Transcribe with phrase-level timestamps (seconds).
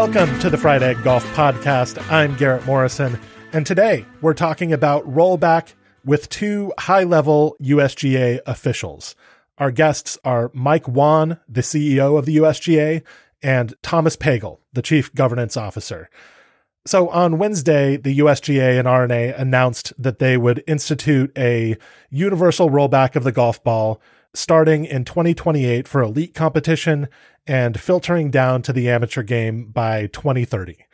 [0.00, 2.02] Welcome to the Fried Egg Golf Podcast.
[2.10, 3.20] I'm Garrett Morrison,
[3.52, 5.74] and today we're talking about rollback
[6.06, 9.14] with two high level USGA officials.
[9.58, 13.02] Our guests are Mike Whan, the CEO of the USGA,
[13.42, 16.08] and Thomas Pagel, the Chief Governance Officer.
[16.86, 21.76] So on Wednesday, the USGA and R&A announced that they would institute a
[22.08, 24.00] universal rollback of the golf ball
[24.32, 27.08] starting in 2028 for elite competition
[27.46, 30.84] and filtering down to the amateur game by 2030.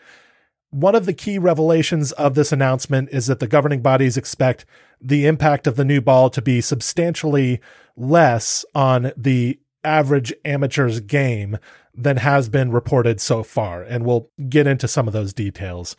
[0.71, 4.67] One of the key revelations of this announcement is that the governing bodies expect
[5.01, 7.61] the impact of the new ball to be substantially
[7.97, 11.59] less on the average amateur's game
[11.95, 13.83] than has been reported so far.
[13.83, 15.97] And we'll get into some of those details.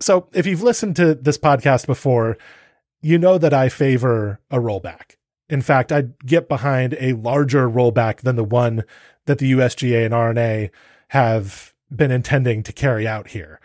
[0.00, 2.36] So, if you've listened to this podcast before,
[3.00, 5.16] you know that I favor a rollback.
[5.48, 8.84] In fact, I'd get behind a larger rollback than the one
[9.26, 10.70] that the USGA and R&A
[11.08, 13.60] have been intending to carry out here.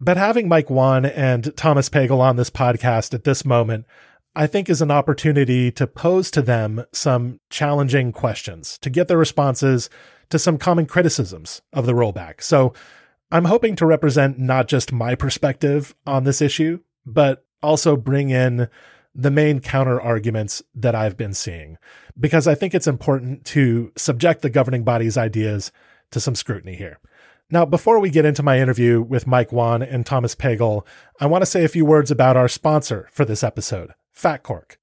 [0.00, 3.86] But having Mike Whan and Thomas Pagel on this podcast at this moment,
[4.34, 9.16] I think is an opportunity to pose to them some challenging questions, to get their
[9.16, 9.88] responses
[10.28, 12.42] to some common criticisms of the rollback.
[12.42, 12.74] So
[13.30, 18.68] I'm hoping to represent not just my perspective on this issue, but also bring in
[19.16, 21.78] the main counter arguments that I've been seeing,
[22.18, 25.72] because I think it's important to subject the governing body's ideas
[26.10, 26.98] to some scrutiny here.
[27.50, 30.84] Now, before we get into my interview with Mike Whan and Thomas Pagel,
[31.20, 34.78] I want to say a few words about our sponsor for this episode, Fat Cork.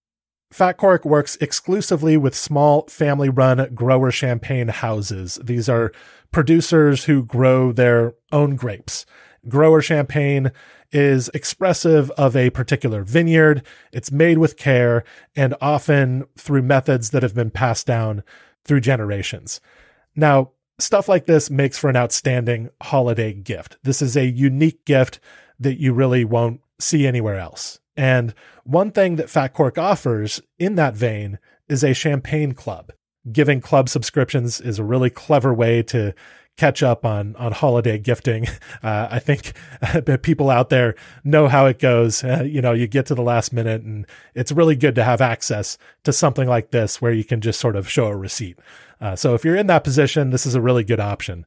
[0.51, 5.39] Fat Cork works exclusively with small family run grower champagne houses.
[5.43, 5.91] These are
[6.31, 9.05] producers who grow their own grapes.
[9.49, 10.51] Grower champagne
[10.93, 13.63] is expressive of a particular vineyard.
[13.91, 15.03] It's made with care
[15.35, 18.23] and often through methods that have been passed down
[18.63, 19.59] through generations.
[20.15, 23.77] Now, stuff like this makes for an outstanding holiday gift.
[23.83, 25.19] This is a unique gift
[25.59, 27.79] that you really won't see anywhere else.
[27.95, 28.33] And
[28.63, 32.91] one thing that Fat Cork offers in that vein is a champagne club.
[33.31, 36.13] Giving club subscriptions is a really clever way to
[36.57, 38.47] catch up on on holiday gifting.
[38.81, 39.53] Uh, I think
[40.23, 42.21] people out there know how it goes.
[42.21, 44.05] Uh, you know, you get to the last minute, and
[44.35, 47.77] it's really good to have access to something like this where you can just sort
[47.77, 48.59] of show a receipt.
[48.99, 51.45] Uh, so if you're in that position, this is a really good option.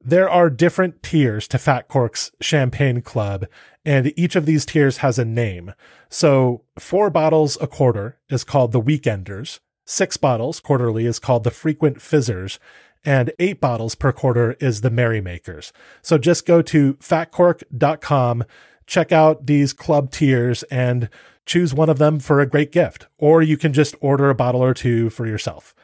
[0.00, 3.46] There are different tiers to Fat Cork's Champagne Club,
[3.84, 5.74] and each of these tiers has a name.
[6.08, 9.60] So four bottles a quarter is called the Weekenders.
[9.86, 12.58] Six bottles quarterly is called the Frequent Fizzers,
[13.04, 15.72] and eight bottles per quarter is the Merrymakers.
[16.02, 18.44] So just go to fatcork.com,
[18.86, 21.08] check out these club tiers, and
[21.46, 23.06] choose one of them for a great gift.
[23.18, 25.74] Or you can just order a bottle or two for yourself.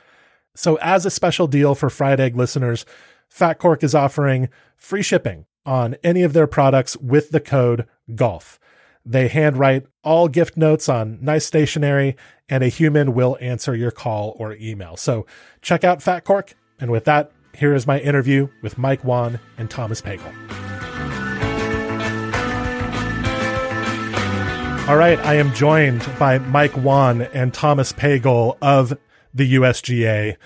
[0.54, 2.84] So, as a special deal for Fried Egg listeners,
[3.28, 8.58] Fat Cork is offering free shipping on any of their products with the code GOLF.
[9.04, 12.16] They handwrite all gift notes on nice stationery,
[12.48, 14.96] and a human will answer your call or email.
[14.96, 15.24] So
[15.62, 19.70] check out Fat Cork and with that, here is my interview with Mike Whan and
[19.70, 20.32] Thomas Pagel.
[24.88, 28.98] All right, I am joined by Mike Whan and Thomas Pagel of
[29.32, 30.36] the USGA.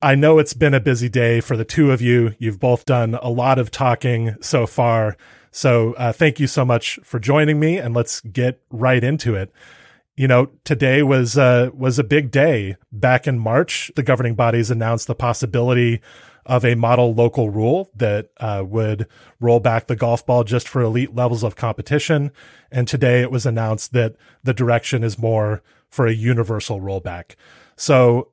[0.00, 2.34] I know it's been a busy day for the two of you.
[2.38, 5.16] You've both done a lot of talking so far.
[5.50, 9.52] So uh, thank you so much for joining me, and let's get right into it
[10.16, 12.76] you know, today was uh, was a big day.
[12.92, 16.00] Back in March, the governing bodies announced the possibility
[16.46, 19.06] of a model local rule that uh, would
[19.40, 22.30] roll back the golf ball just for elite levels of competition.
[22.70, 27.34] And today it was announced that the direction is more for a universal rollback.
[27.76, 28.32] So,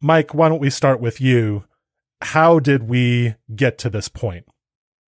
[0.00, 1.64] Mike, why don't we start with you?
[2.20, 4.44] How did we get to this point?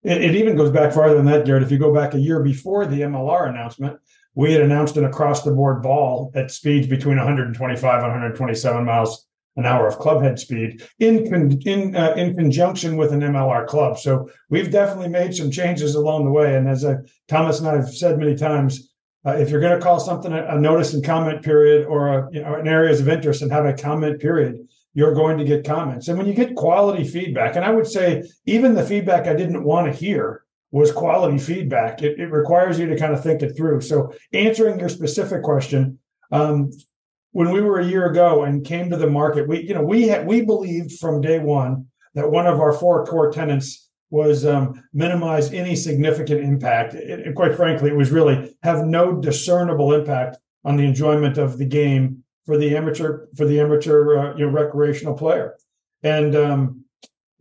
[0.03, 1.63] It, it even goes back farther than that, Garrett.
[1.63, 3.99] If you go back a year before the MLR announcement,
[4.35, 9.27] we had announced an across the board ball at speeds between 125 and 127 miles
[9.57, 13.67] an hour of club head speed in con- in uh, in conjunction with an MLR
[13.67, 13.99] club.
[13.99, 16.55] So we've definitely made some changes along the way.
[16.55, 16.97] And as uh,
[17.27, 18.89] Thomas and I have said many times,
[19.25, 22.29] uh, if you're going to call something a, a, notice and comment period or a,
[22.31, 25.65] you know, an areas of interest and have a comment period, you're going to get
[25.65, 26.07] comments.
[26.07, 29.63] And when you get quality feedback, and I would say even the feedback I didn't
[29.63, 32.01] want to hear was quality feedback.
[32.01, 33.81] It, it requires you to kind of think it through.
[33.81, 35.99] So answering your specific question,
[36.31, 36.71] um,
[37.33, 40.07] when we were a year ago and came to the market, we you know we
[40.07, 44.83] had we believed from day one that one of our four core tenants was um,
[44.93, 46.93] minimize any significant impact.
[46.93, 51.65] and quite frankly, it was really have no discernible impact on the enjoyment of the
[51.65, 55.55] game for the amateur for the amateur uh, you know recreational player.
[56.03, 56.85] And um,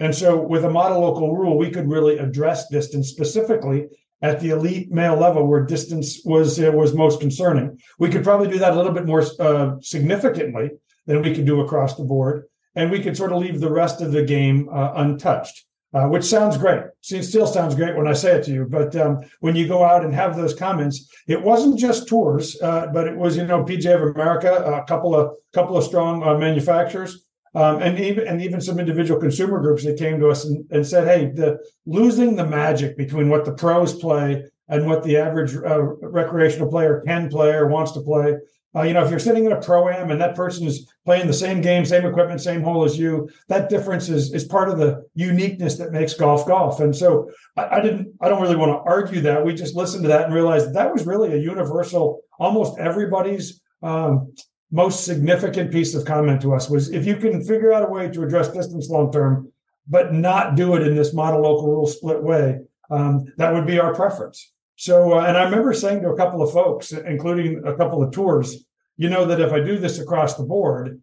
[0.01, 3.87] and so with a model local rule, we could really address distance specifically
[4.23, 7.79] at the elite male level where distance was uh, was most concerning.
[7.99, 10.71] We could probably do that a little bit more uh, significantly
[11.07, 12.45] than we could do across the board,
[12.75, 15.67] and we could sort of leave the rest of the game uh, untouched.
[15.93, 16.85] Uh, which sounds great.
[17.01, 18.65] See, still sounds great when I say it to you.
[18.65, 22.87] But um, when you go out and have those comments, it wasn't just tours, uh,
[22.95, 26.39] but it was you know PGA of America, a couple of couple of strong uh,
[26.39, 30.65] manufacturers, um, and even and even some individual consumer groups that came to us and,
[30.71, 35.17] and said, "Hey, the losing the magic between what the pros play and what the
[35.17, 38.37] average uh, recreational player can play or wants to play.
[38.75, 41.27] Uh, you know, if you're sitting in a pro am and that person is playing
[41.27, 44.79] the same game, same equipment, same hole as you, that difference is is part of
[44.79, 46.79] the uniqueness that makes golf golf.
[46.79, 49.45] And so I, I didn't, I don't really want to argue that.
[49.45, 53.61] We just listened to that and realized that, that was really a universal, almost everybody's
[53.83, 54.33] um,
[54.71, 58.09] most significant piece of comment to us was if you can figure out a way
[58.09, 59.53] to address distance long term,
[59.89, 63.79] but not do it in this model local rule split way, um, that would be
[63.79, 64.53] our preference.
[64.77, 68.13] So, uh, and I remember saying to a couple of folks, including a couple of
[68.13, 68.65] tours,
[68.97, 71.01] you know, that if I do this across the board,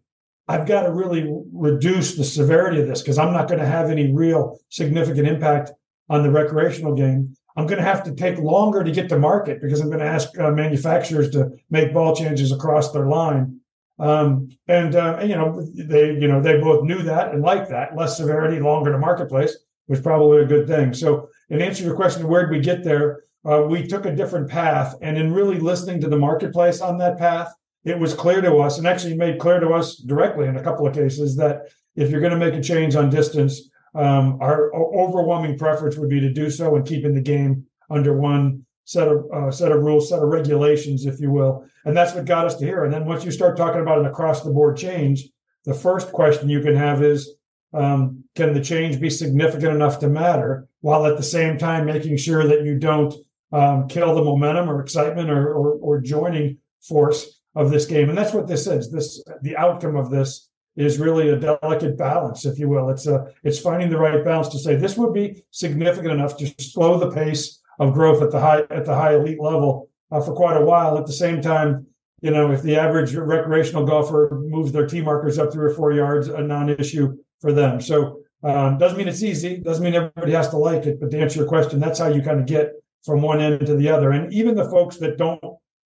[0.48, 3.90] I've got to really reduce the severity of this because I'm not going to have
[3.90, 5.72] any real significant impact
[6.08, 7.36] on the recreational game.
[7.56, 10.06] I'm going to have to take longer to get to market because I'm going to
[10.06, 13.57] ask uh, manufacturers to make ball changes across their line.
[13.98, 17.96] Um, and, uh, you know they you know they both knew that and liked that
[17.96, 19.56] less severity, longer to marketplace
[19.88, 20.94] was probably a good thing.
[20.94, 23.24] So, in answer to your question, where did we get there?
[23.44, 27.18] Uh, we took a different path, and in really listening to the marketplace on that
[27.18, 27.52] path,
[27.84, 30.86] it was clear to us, and actually made clear to us directly in a couple
[30.86, 31.62] of cases that
[31.96, 36.20] if you're going to make a change on distance, um, our overwhelming preference would be
[36.20, 40.08] to do so and keeping the game under one set of uh, set of rules,
[40.08, 41.62] set of regulations, if you will.
[41.84, 42.84] And that's what got us to here.
[42.84, 45.28] And then once you start talking about an across the board change,
[45.66, 47.34] the first question you can have is,
[47.74, 52.16] um, can the change be significant enough to matter, while at the same time making
[52.16, 53.14] sure that you don't
[53.52, 58.08] um, kill the momentum or excitement or, or, or joining force of this game?
[58.08, 58.90] And that's what this is.
[58.90, 62.88] This the outcome of this is really a delicate balance, if you will.
[62.88, 66.46] It's a it's finding the right balance to say this would be significant enough to
[66.58, 70.34] slow the pace of growth at the high at the high elite level uh, for
[70.34, 70.98] quite a while.
[70.98, 71.86] At the same time,
[72.20, 75.92] you know, if the average recreational golfer moves their tee markers up three or four
[75.92, 77.80] yards, a non-issue for them.
[77.80, 79.58] So um, doesn't mean it's easy.
[79.58, 81.00] Doesn't mean everybody has to like it.
[81.00, 82.72] But to answer your question, that's how you kind of get
[83.04, 84.10] from one end to the other.
[84.10, 85.40] And even the folks that don't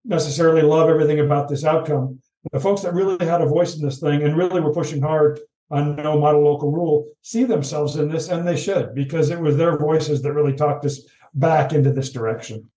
[0.06, 2.20] necessarily love everything about this outcome
[2.52, 5.40] the folks that really had a voice in this thing and really were pushing hard
[5.70, 9.58] on no model local rule see themselves in this and they should because it was
[9.58, 11.02] their voices that really talked us
[11.40, 12.70] back into this direction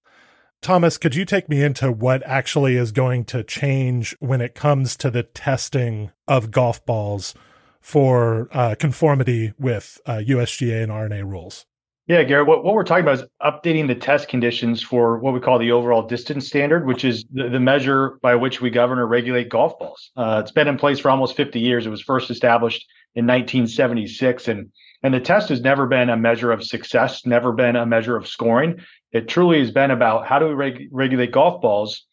[0.61, 4.97] thomas could you take me into what actually is going to change when it comes
[4.97, 7.35] to the testing of golf balls
[7.81, 11.67] for uh, conformity with uh, usga and R&A rules
[12.11, 15.39] yeah, Garrett, what, what we're talking about is updating the test conditions for what we
[15.39, 19.07] call the overall distance standard, which is the, the measure by which we govern or
[19.07, 20.11] regulate golf balls.
[20.17, 21.87] Uh, it's been in place for almost 50 years.
[21.87, 24.49] It was first established in 1976.
[24.49, 28.17] And, and the test has never been a measure of success, never been a measure
[28.17, 28.81] of scoring.
[29.13, 32.07] It truly has been about how do we reg- regulate golf balls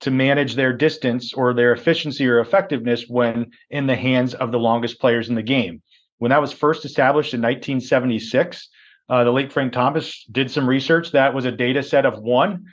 [0.00, 4.58] to manage their distance or their efficiency or effectiveness when in the hands of the
[4.58, 5.82] longest players in the game.
[6.18, 8.68] When that was first established in 1976,
[9.08, 11.12] uh, the late Frank Thomas did some research.
[11.12, 12.64] That was a data set of one.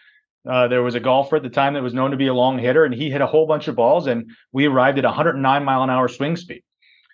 [0.49, 2.57] Uh, there was a golfer at the time that was known to be a long
[2.57, 5.83] hitter, and he hit a whole bunch of balls, and we arrived at 109 mile
[5.83, 6.63] an hour swing speed.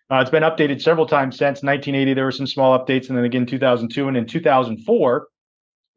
[0.09, 2.13] Uh, it's been updated several times since 1980.
[2.13, 5.27] There were some small updates, and then again 2002 and in 2004,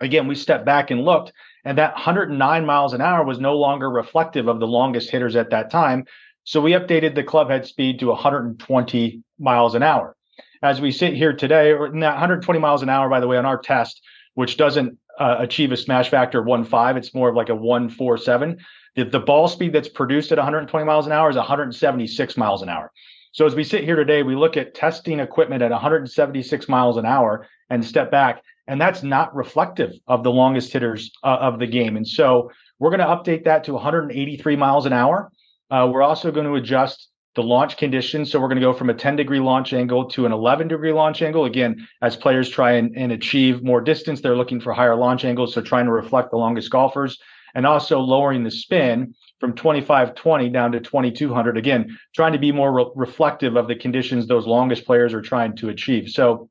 [0.01, 1.33] again we stepped back and looked,
[1.65, 5.51] and that 109 miles an hour was no longer reflective of the longest hitters at
[5.51, 6.05] that time.
[6.45, 10.17] So we updated the club head speed to 120 miles an hour
[10.63, 13.59] as we sit here today, or 120 miles an hour, by the way, on our
[13.59, 14.03] test,
[14.35, 18.59] which doesn't uh, achieve a smash factor of 1.5, it's more of like a 1.47.
[18.97, 22.69] The, the ball speed that's produced at 120 miles an hour is 176 miles an
[22.69, 22.91] hour.
[23.33, 27.07] So as we sit here today, we look at testing equipment at 176 miles an
[27.07, 31.67] hour and step back, and that's not reflective of the longest hitters uh, of the
[31.67, 31.97] game.
[31.97, 35.31] And so we're going to update that to 183 miles an hour.
[35.71, 38.33] Uh, we're also going to adjust the launch conditions.
[38.33, 40.93] So we're going to go from a 10 degree launch angle to an 11 degree
[40.93, 41.45] launch angle.
[41.45, 45.55] Again, as players try and, and achieve more distance, they're looking for higher launch angles.
[45.55, 47.19] So trying to reflect the longest golfers
[47.55, 51.57] and also lowering the spin from 2520 down to 2200.
[51.57, 55.57] Again, trying to be more re- reflective of the conditions those longest players are trying
[55.57, 56.11] to achieve.
[56.11, 56.51] So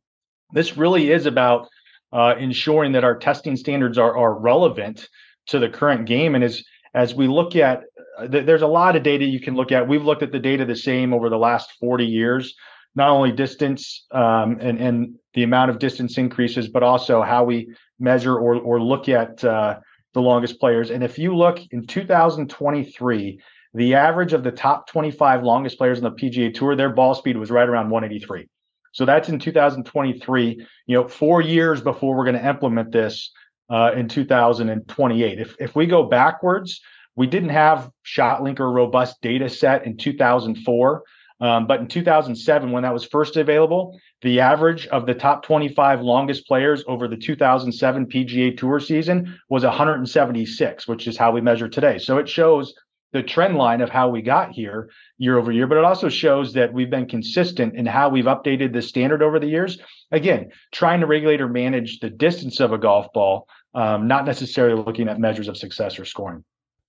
[0.51, 1.69] this really is about
[2.11, 5.07] uh, ensuring that our testing standards are, are relevant
[5.47, 6.35] to the current game.
[6.35, 6.63] And as
[6.95, 7.83] as we look at,
[8.17, 9.87] uh, th- there's a lot of data you can look at.
[9.87, 12.55] We've looked at the data the same over the last 40 years,
[12.95, 17.71] not only distance um, and and the amount of distance increases, but also how we
[17.99, 19.79] measure or or look at uh,
[20.13, 20.89] the longest players.
[20.89, 23.39] And if you look in 2023,
[23.73, 27.37] the average of the top 25 longest players on the PGA Tour, their ball speed
[27.37, 28.47] was right around 183.
[28.91, 33.31] So that's in 2023, you know, four years before we're going to implement this
[33.69, 35.39] uh, in 2028.
[35.39, 36.81] If, if we go backwards,
[37.15, 41.03] we didn't have ShotLink or robust data set in 2004.
[41.41, 46.01] Um, but in 2007, when that was first available, the average of the top 25
[46.01, 51.69] longest players over the 2007 PGA Tour season was 176, which is how we measure
[51.69, 51.97] today.
[51.97, 52.73] So it shows
[53.11, 56.53] the trend line of how we got here year over year, but it also shows
[56.53, 59.79] that we've been consistent in how we've updated the standard over the years.
[60.11, 64.81] Again, trying to regulate or manage the distance of a golf ball, um, not necessarily
[64.83, 66.43] looking at measures of success or scoring.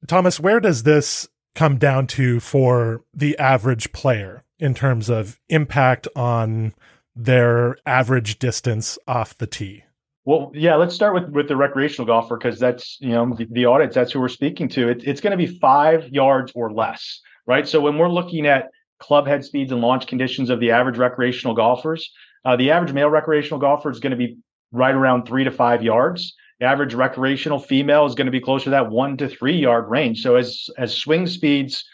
[0.07, 6.07] Thomas, where does this come down to for the average player in terms of impact
[6.14, 6.75] on
[7.16, 9.85] their average distance off the tee?
[10.25, 13.66] Well, yeah, let's start with with the recreational golfer because that's you know the, the
[13.66, 13.95] audience.
[13.95, 14.88] That's who we're speaking to.
[14.88, 17.66] It, it's going to be five yards or less, right?
[17.66, 21.54] So when we're looking at club head speeds and launch conditions of the average recreational
[21.54, 22.12] golfers,
[22.45, 24.37] uh, the average male recreational golfer is going to be
[24.73, 26.35] right around three to five yards.
[26.61, 30.23] Average recreational female is going to be closer to that one to three yard range.
[30.23, 31.85] So as as swing speeds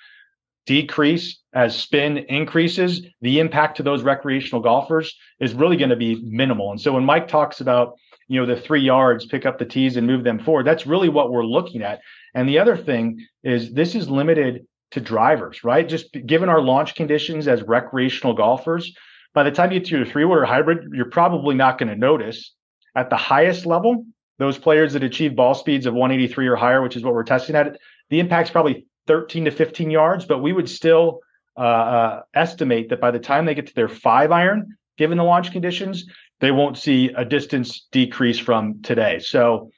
[0.66, 6.20] decrease, as spin increases, the impact to those recreational golfers is really going to be
[6.25, 6.73] minimal.
[6.73, 7.94] And so when Mike talks about
[8.28, 11.08] you know the three yards pick up the tees and move them forward that's really
[11.08, 12.00] what we're looking at
[12.35, 16.94] and the other thing is this is limited to drivers right just given our launch
[16.94, 18.92] conditions as recreational golfers
[19.35, 21.88] by the time you get to your three wood or hybrid you're probably not going
[21.88, 22.52] to notice
[22.94, 24.04] at the highest level
[24.38, 27.57] those players that achieve ball speeds of 183 or higher which is what we're testing
[27.57, 27.78] at
[28.11, 31.21] the impact's probably 13 to 15 yards but we would still
[31.57, 35.25] uh, uh, estimate that by the time they get to their five iron given the
[35.25, 36.07] launch conditions
[36.40, 39.19] they won't see a distance decrease from today.
[39.19, 39.71] So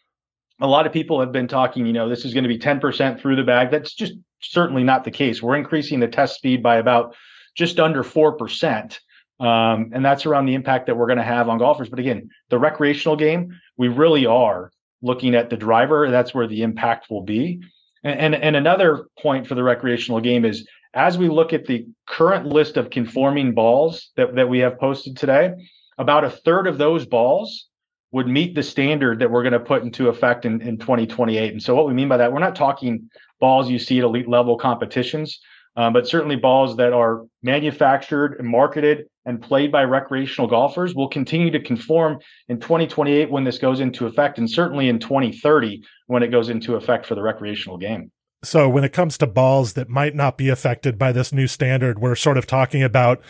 [0.61, 3.21] a lot of people have been talking, you know, this is going to be 10%
[3.21, 3.71] through the bag.
[3.71, 5.43] That's just certainly not the case.
[5.43, 7.15] We're increasing the test speed by about
[7.57, 8.99] just under 4%.
[9.41, 11.89] Um, and that's around the impact that we're going to have on golfers.
[11.89, 16.11] But again, the recreational game, we really are looking at the driver.
[16.11, 17.61] That's where the impact will be.
[18.03, 21.87] And, and, and another point for the recreational game is as we look at the
[22.07, 25.53] current list of conforming balls that, that we have posted today,
[25.99, 27.67] about a third of those balls
[28.11, 31.53] would meet the standard that we're going to put into effect in, in 2028.
[31.53, 34.29] And so, what we mean by that, we're not talking balls you see at elite
[34.29, 35.41] level competitions,
[35.79, 41.07] um, but certainly balls that are manufactured and marketed and played by recreational golfers will
[41.07, 42.19] continue to conform
[42.49, 46.75] in 2028 when this goes into effect, and certainly in 2030 when it goes into
[46.75, 48.11] effect for the recreational game.
[48.43, 52.01] So, when it comes to balls that might not be affected by this new standard,
[52.01, 53.21] we're sort of talking about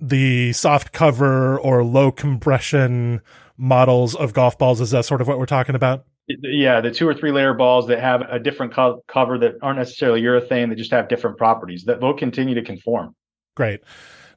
[0.00, 3.20] the soft cover or low compression
[3.58, 4.80] models of golf balls.
[4.80, 6.06] Is that sort of what we're talking about?
[6.26, 9.78] Yeah, the two or three layer balls that have a different co- cover that aren't
[9.78, 13.14] necessarily urethane, that just have different properties that will continue to conform.
[13.54, 13.80] Great.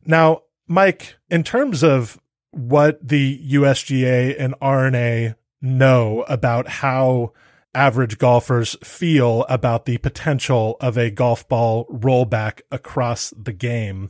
[0.05, 2.19] Now, Mike, in terms of
[2.51, 7.33] what the USGA and R&A know about how
[7.73, 14.09] average golfers feel about the potential of a golf ball rollback across the game,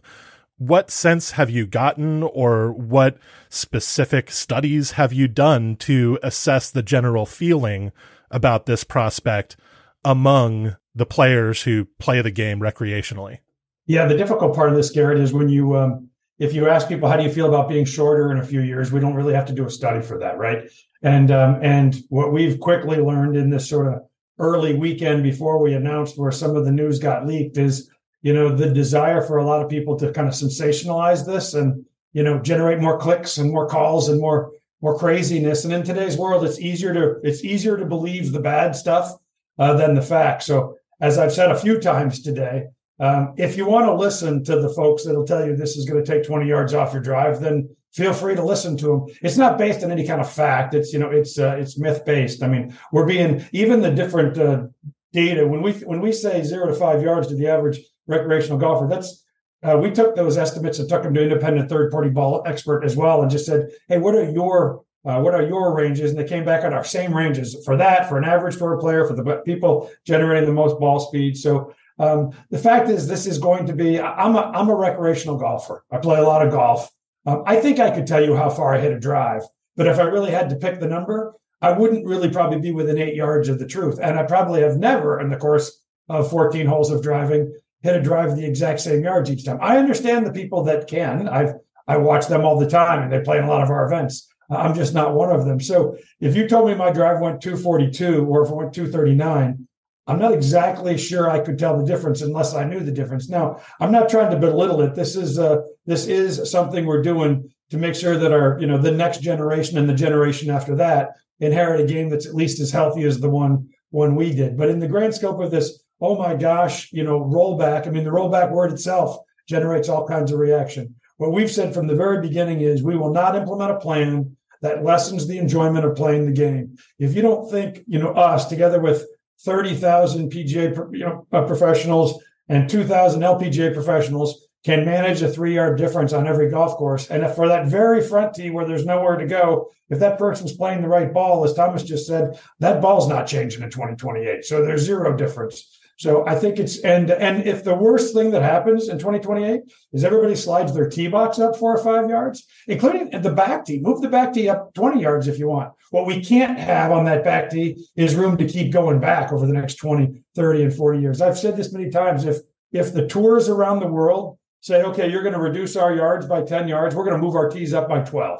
[0.58, 3.18] what sense have you gotten or what
[3.50, 7.92] specific studies have you done to assess the general feeling
[8.32, 9.56] about this prospect
[10.04, 13.40] among the players who play the game recreationally?
[13.86, 16.10] Yeah, the difficult part of this, Garrett, is when you, um,
[16.40, 18.92] if you ask people how do you feel about being shorter in a few years,
[18.92, 20.70] we don't really have to do a study for that, right?
[21.04, 24.02] And um, and what we've quickly learned in this sort of
[24.40, 27.90] early weekend before we announced where some of the news got leaked is
[28.22, 31.86] you know the desire for a lot of people to kind of sensationalize this and
[32.14, 35.66] you know generate more clicks and more calls and more more craziness.
[35.66, 39.12] And in today's world it's easier to it's easier to believe the bad stuff
[39.60, 40.46] uh, than the facts.
[40.46, 42.66] So as i've said a few times today
[43.00, 46.04] um, if you want to listen to the folks that'll tell you this is going
[46.04, 49.38] to take 20 yards off your drive then feel free to listen to them it's
[49.38, 50.74] not based on any kind of fact.
[50.74, 54.38] It's you know it's uh, it's myth based i mean we're being even the different
[54.38, 54.68] uh,
[55.14, 58.88] data when we when we say zero to five yards to the average recreational golfer.
[58.88, 59.24] That's
[59.64, 62.96] uh, we took those estimates and took them to independent third party ball expert as
[62.96, 66.28] well, and just said, "Hey, what are your uh, what are your ranges?" And they
[66.28, 69.42] came back on our same ranges for that for an average tour player for the
[69.46, 71.38] people generating the most ball speed.
[71.38, 74.00] So um, the fact is, this is going to be.
[74.00, 75.84] I'm a I'm a recreational golfer.
[75.92, 76.92] I play a lot of golf.
[77.26, 79.42] Um, I think I could tell you how far I hit a drive,
[79.76, 82.98] but if I really had to pick the number, I wouldn't really probably be within
[82.98, 84.00] eight yards of the truth.
[84.02, 88.02] And I probably have never, in the course of 14 holes of driving, hit a
[88.02, 89.60] drive the exact same yards each time.
[89.62, 91.28] I understand the people that can.
[91.28, 91.54] I've
[91.88, 94.28] I watch them all the time, and they play in a lot of our events.
[94.50, 95.60] I'm just not one of them.
[95.60, 99.68] So if you told me my drive went 242 or if it went 239,
[100.08, 103.28] I'm not exactly sure I could tell the difference unless I knew the difference.
[103.28, 104.96] Now, I'm not trying to belittle it.
[104.96, 108.78] This is uh, this is something we're doing to make sure that our you know
[108.78, 112.72] the next generation and the generation after that inherit a game that's at least as
[112.72, 114.58] healthy as the one one we did.
[114.58, 117.88] But in the grand scope of this, oh my gosh, you know, rollback.
[117.88, 120.96] I mean, the rollback word itself generates all kinds of reaction.
[121.18, 124.84] What we've said from the very beginning is we will not implement a plan that
[124.84, 126.77] lessens the enjoyment of playing the game.
[127.00, 129.06] If you don't think, you know, us together with
[129.42, 135.77] 30,000 PGA you know, uh, professionals and 2,000 LPGA professionals can manage a three yard
[135.77, 137.10] difference on every golf course.
[137.10, 140.58] And if for that very front tee where there's nowhere to go, if that person's
[140.58, 144.44] playing the right ball, as Thomas just said, that ball's not changing in 2028.
[144.44, 145.80] So there's zero difference.
[145.98, 149.62] So I think it's and and if the worst thing that happens in 2028
[149.94, 153.80] is everybody slides their tee box up four or five yards, including the back tee,
[153.82, 155.74] move the back tee up 20 yards if you want.
[155.89, 159.48] What we can't have on that back tee is room to keep going back over
[159.48, 161.20] the next 20, 30, and 40 years.
[161.20, 162.25] I've said this many times.
[162.25, 162.38] If
[162.72, 166.44] if the tours around the world say, okay, you're going to reduce our yards by
[166.44, 168.39] 10 yards, we're going to move our tees up by 12.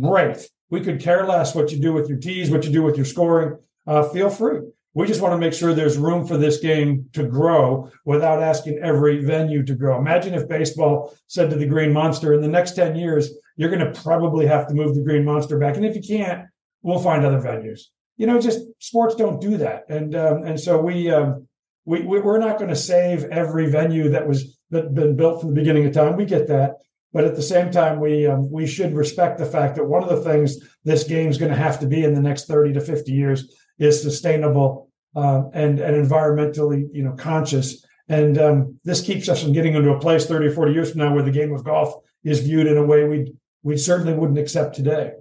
[0.00, 0.48] Great.
[0.70, 3.06] We could care less what you do with your tees, what you do with your
[3.06, 3.58] scoring.
[3.86, 4.60] Uh, feel free.
[4.94, 8.78] We just want to make sure there's room for this game to grow without asking
[8.78, 9.98] every venue to grow.
[9.98, 13.92] Imagine if baseball said to the Green Monster, in the next 10 years, you're going
[13.92, 15.76] to probably have to move the Green Monster back.
[15.76, 16.46] And if you can't,
[16.82, 17.82] we'll find other venues.
[18.16, 19.84] You know, just sports don't do that.
[19.88, 21.48] And um, and so we, um,
[21.84, 25.50] we, we we're not going to save every venue that was that been built from
[25.50, 26.16] the beginning of time.
[26.16, 26.76] We get that.
[27.12, 30.08] But at the same time, we um, we should respect the fact that one of
[30.08, 32.80] the things this game is going to have to be in the next 30 to
[32.80, 34.83] 50 years is sustainable
[35.14, 37.84] uh, and and environmentally you know conscious.
[38.08, 40.98] And um, this keeps us from getting into a place 30 or 40 years from
[40.98, 44.38] now where the game of golf is viewed in a way we we certainly wouldn't
[44.38, 45.12] accept today.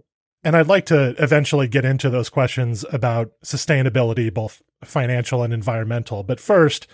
[0.43, 6.23] And I'd like to eventually get into those questions about sustainability, both financial and environmental.
[6.23, 6.85] But first,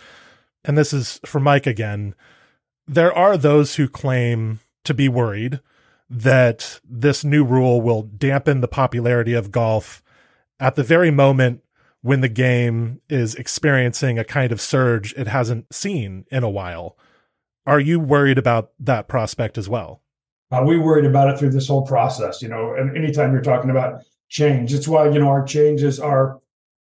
[0.63, 2.13] and this is for Mike again,
[2.87, 5.59] there are those who claim to be worried
[6.09, 10.03] that this new rule will dampen the popularity of golf
[10.59, 11.61] at the very moment
[12.01, 16.97] when the game is experiencing a kind of surge it hasn't seen in a while.
[17.65, 20.01] Are you worried about that prospect as well?
[20.51, 23.69] Uh, we worried about it through this whole process, you know, and anytime you're talking
[23.69, 26.39] about change, it's why, you know, our changes are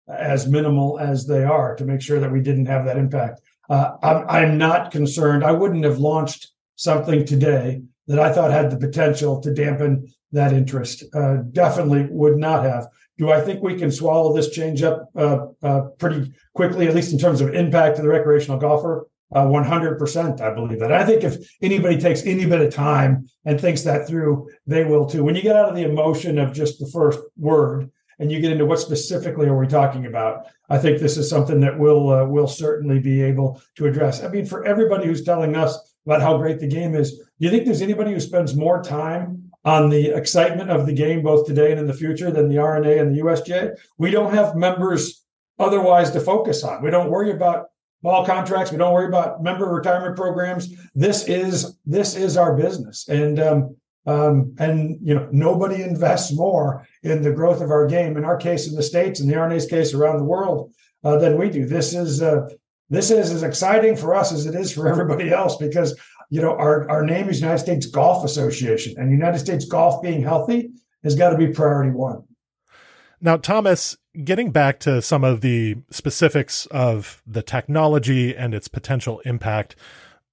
[0.09, 3.41] as minimal as they are to make sure that we didn't have that impact.
[3.69, 5.45] Uh, I'm, I'm not concerned.
[5.45, 10.53] I wouldn't have launched something today that I thought had the potential to dampen that
[10.55, 11.05] interest.
[11.15, 12.87] Uh, definitely would not have.
[13.19, 17.13] Do I think we can swallow this change up uh, uh, pretty quickly, at least
[17.13, 19.09] in terms of impact to the recreational golfer?
[19.31, 20.91] Uh, 100%, I believe that.
[20.91, 25.05] I think if anybody takes any bit of time and thinks that through, they will
[25.05, 25.23] too.
[25.23, 28.53] When you get out of the emotion of just the first word and you get
[28.53, 32.25] into what specifically are we talking about, I think this is something that we'll uh,
[32.25, 34.25] will certainly be able to address.
[34.25, 37.51] I mean, for everybody who's telling us about how great the game is, do you
[37.51, 41.71] think there's anybody who spends more time on the excitement of the game, both today
[41.71, 43.77] and in the future, than the R&A the USGA.
[43.99, 45.27] We don't have members
[45.59, 46.83] otherwise to focus on.
[46.83, 47.67] We don't worry about
[48.01, 48.73] ball contracts.
[48.73, 50.73] We don't worry about member retirement programs.
[50.95, 53.77] This is this is our business, and um,
[54.07, 58.17] um, and you know nobody invests more in the growth of our game.
[58.17, 60.73] In our case, in the states, in the R&A's case, around the world,
[61.05, 61.67] uh, than we do.
[61.67, 62.49] This is uh,
[62.89, 65.95] this is as exciting for us as it is for everybody else because
[66.31, 70.23] you know, our, our name is United States Golf Association, and United States golf being
[70.23, 70.71] healthy
[71.03, 72.25] has got to be priority one.
[73.21, 79.21] Now, Thomas, getting back to some of the specifics of the technology and its potential
[79.21, 79.75] impact.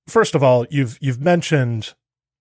[0.08, 1.94] First of all, you've you've mentioned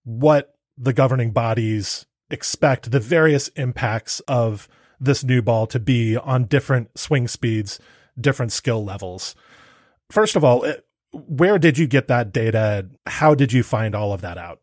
[0.04, 4.68] what the governing bodies expect the various impacts of
[5.00, 7.78] this new ball to be on different swing speeds,
[8.20, 9.34] different skill levels.
[10.10, 10.64] First of all,
[11.14, 12.88] where did you get that data?
[13.06, 14.60] How did you find all of that out?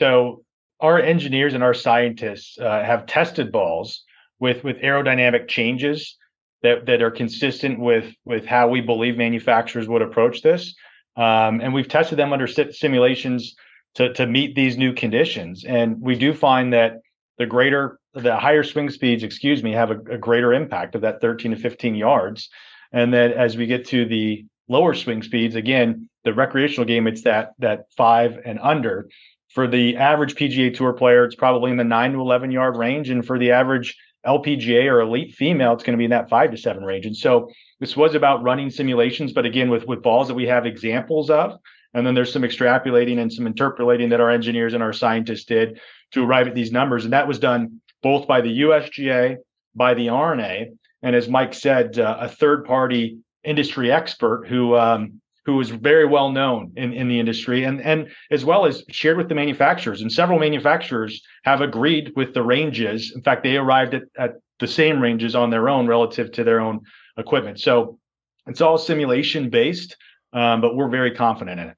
[0.00, 0.44] So
[0.80, 4.04] our engineers and our scientists uh, have tested balls
[4.38, 6.16] with with aerodynamic changes
[6.62, 10.74] that that are consistent with with how we believe manufacturers would approach this.
[11.16, 13.56] Um, and we've tested them under simulations
[13.94, 15.64] to, to meet these new conditions.
[15.64, 17.00] And we do find that
[17.38, 21.20] the greater, the higher swing speeds, excuse me, have a, a greater impact of that
[21.20, 22.48] 13 to 15 yards.
[22.92, 27.22] And then as we get to the lower swing speeds, again, the recreational game, it's
[27.22, 29.08] that that five and under.
[29.54, 33.08] For the average PGA Tour player, it's probably in the nine to 11 yard range.
[33.10, 36.50] And for the average LPGA or elite female, it's going to be in that five
[36.50, 37.06] to seven range.
[37.06, 37.48] And so
[37.80, 41.58] this was about running simulations, but again, with, with balls that we have examples of.
[41.94, 45.80] And then there's some extrapolating and some interpolating that our engineers and our scientists did
[46.12, 47.04] to arrive at these numbers.
[47.04, 49.36] And that was done both by the USGA,
[49.74, 55.20] by the R&A, and as Mike said, uh, a third party industry expert who um,
[55.48, 59.16] who is very well known in, in the industry and, and as well as shared
[59.16, 60.02] with the manufacturers.
[60.02, 63.12] And several manufacturers have agreed with the ranges.
[63.14, 66.60] In fact, they arrived at, at the same ranges on their own relative to their
[66.60, 66.80] own
[67.16, 67.60] equipment.
[67.60, 67.98] So
[68.46, 69.96] it's all simulation based,
[70.34, 71.76] um, but we're very confident in it.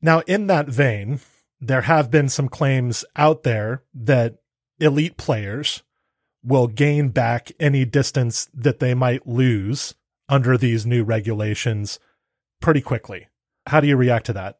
[0.00, 1.18] Now, in that vein,
[1.60, 4.36] there have been some claims out there that
[4.78, 5.82] elite players
[6.44, 9.94] will gain back any distance that they might lose
[10.28, 11.98] under these new regulations
[12.60, 13.28] pretty quickly.
[13.66, 14.58] How do you react to that?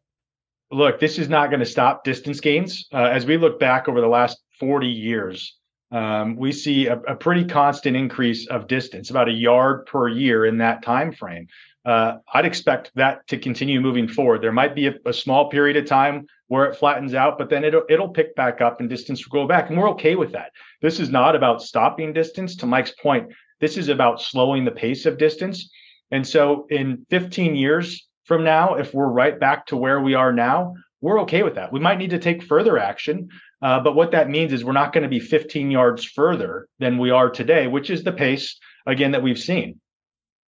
[0.70, 2.87] Look, this is not going to stop distance gains.
[2.92, 5.59] Uh, as we look back over the last 40 years,
[5.92, 10.46] um, we see a, a, pretty constant increase of distance, about a yard per year
[10.46, 11.46] in that time frame.
[11.85, 14.40] Uh, I'd expect that to continue moving forward.
[14.40, 17.64] There might be a, a, small period of time where it flattens out, but then
[17.64, 20.53] it'll it'll pick back up and distance will go back, and we're okay with that.
[20.81, 22.57] This is not about stopping distance.
[22.57, 23.31] To Mike's point,
[23.62, 25.70] this is about slowing the pace of distance
[26.12, 30.33] and so in 15 years from now, if we're right back to where we are
[30.33, 31.72] now, we're okay with that.
[31.72, 33.29] We might need to take further action.
[33.61, 36.98] Uh, but what that means is we're not going to be 15 yards further than
[36.98, 39.81] we are today, which is the pace, again, that we've seen.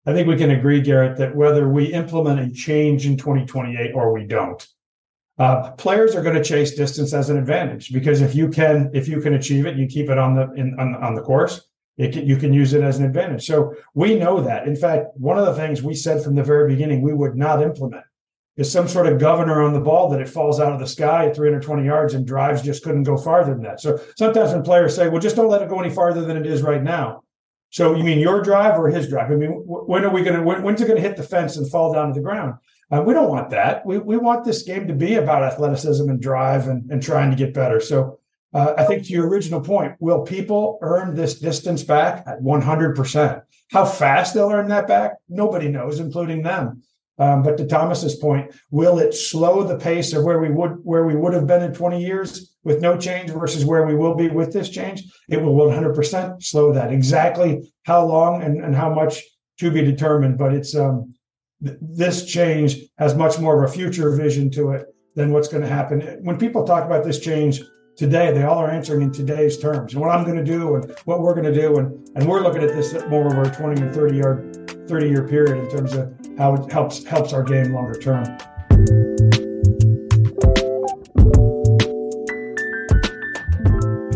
[0.07, 4.13] I think we can agree, Garrett, that whether we implement a change in 2028 or
[4.13, 4.65] we don't,
[5.39, 9.09] uh, players are going to chase distance as an advantage because if you can if
[9.09, 11.67] you can achieve it, you keep it on the in, on, on the course.
[11.97, 13.47] Can, you can use it as an advantage.
[13.47, 14.67] So we know that.
[14.67, 17.63] In fact, one of the things we said from the very beginning we would not
[17.63, 18.05] implement
[18.57, 21.27] is some sort of governor on the ball that it falls out of the sky
[21.27, 23.81] at 320 yards and drives just couldn't go farther than that.
[23.81, 26.47] So sometimes when players say, well, just don't let it go any farther than it
[26.47, 27.23] is right now.
[27.71, 29.31] So you mean your drive or his drive?
[29.33, 31.57] I mean, when are we going to, when, when's it going to hit the fence
[31.57, 32.55] and fall down to the ground?
[32.91, 33.85] Uh, we don't want that.
[33.85, 37.37] We, we want this game to be about athleticism and drive and, and trying to
[37.37, 37.81] get better.
[37.81, 38.21] So
[38.55, 43.43] uh, I think to your original point, will people earn this distance back at 100%?
[43.73, 46.83] How fast they'll earn that back, nobody knows, including them.
[47.19, 51.05] Um, but to Thomas's point, will it slow the pace of where we would where
[51.05, 54.29] we would have been in 20 years with no change versus where we will be
[54.29, 55.05] with this change?
[55.29, 56.93] It will 100% slow that.
[56.93, 59.23] Exactly how long and, and how much
[59.61, 60.39] to be determined.
[60.39, 61.15] But it's um,
[61.65, 65.63] th- this change has much more of a future vision to it than what's going
[65.63, 66.01] to happen.
[66.23, 67.61] When people talk about this change
[67.97, 68.33] today.
[68.33, 71.21] They all are answering in today's terms and what I'm going to do and what
[71.21, 71.79] we're going to do.
[71.79, 74.53] And, and we're looking at this more over a 20 and 30 year,
[74.89, 78.25] 30 year period in terms of how it helps, helps our game longer term.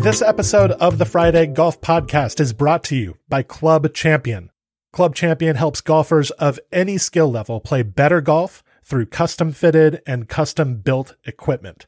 [0.01, 4.49] This episode of the Fried Egg Golf Podcast is brought to you by Club Champion.
[4.91, 10.27] Club Champion helps golfers of any skill level play better golf through custom fitted and
[10.27, 11.85] custom built equipment.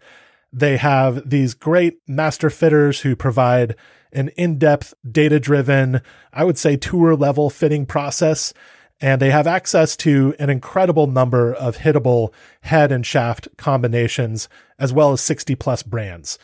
[0.53, 3.75] They have these great master fitters who provide
[4.11, 6.01] an in depth, data driven,
[6.33, 8.53] I would say tour level fitting process.
[8.99, 14.93] And they have access to an incredible number of hittable head and shaft combinations, as
[14.93, 16.37] well as 60 plus brands.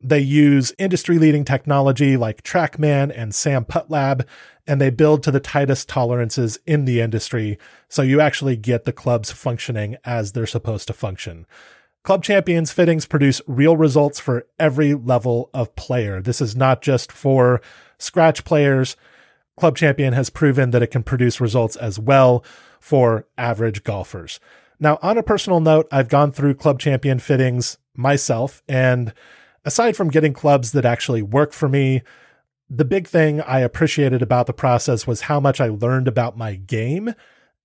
[0.00, 4.26] They use industry leading technology like TrackMan and SAM Putt Lab,
[4.66, 7.58] and they build to the tightest tolerances in the industry.
[7.88, 11.46] So you actually get the clubs functioning as they're supposed to function.
[12.04, 16.20] Club Champions fittings produce real results for every level of player.
[16.20, 17.62] This is not just for
[17.96, 18.94] scratch players.
[19.56, 22.44] Club Champion has proven that it can produce results as well
[22.78, 24.38] for average golfers.
[24.78, 29.14] Now, on a personal note, I've gone through Club Champion fittings myself, and
[29.64, 32.02] aside from getting clubs that actually work for me,
[32.68, 36.56] the big thing I appreciated about the process was how much I learned about my
[36.56, 37.14] game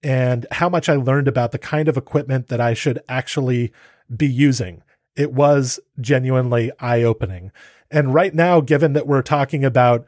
[0.02, 3.74] and how much I learned about the kind of equipment that I should actually
[4.16, 4.84] be using.
[5.16, 7.52] It was genuinely eye opening.
[7.92, 10.08] And right now, given that we're talking about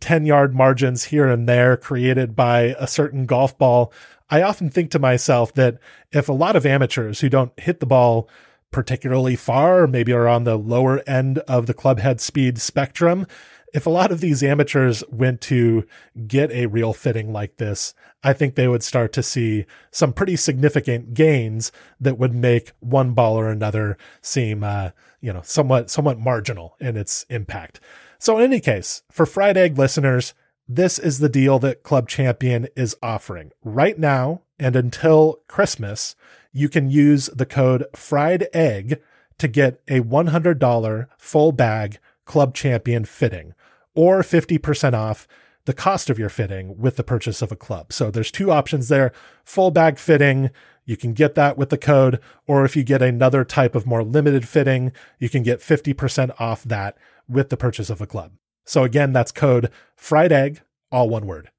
[0.00, 3.92] 10 yard margins here and there created by a certain golf ball,
[4.28, 5.78] I often think to myself that
[6.12, 8.28] if a lot of amateurs who don't hit the ball
[8.70, 13.26] particularly far, maybe are on the lower end of the club head speed spectrum,
[13.72, 15.86] if a lot of these amateurs went to
[16.26, 20.36] get a real fitting like this, I think they would start to see some pretty
[20.36, 26.18] significant gains that would make one ball or another seem, uh, you know, somewhat, somewhat
[26.18, 27.80] marginal in its impact.
[28.18, 30.34] So in any case, for Fried Egg listeners,
[30.68, 36.14] this is the deal that Club Champion is offering right now and until Christmas.
[36.52, 39.00] You can use the code Fried Egg
[39.38, 43.54] to get a $100 full bag Club Champion fitting
[43.94, 45.26] or 50% off
[45.66, 47.92] the cost of your fitting with the purchase of a club.
[47.92, 49.12] So there's two options there
[49.44, 50.50] full bag fitting.
[50.84, 54.02] You can get that with the code, or if you get another type of more
[54.02, 56.96] limited fitting, you can get 50% off that
[57.28, 58.32] with the purchase of a club.
[58.64, 61.50] So again, that's code fried egg, all one word.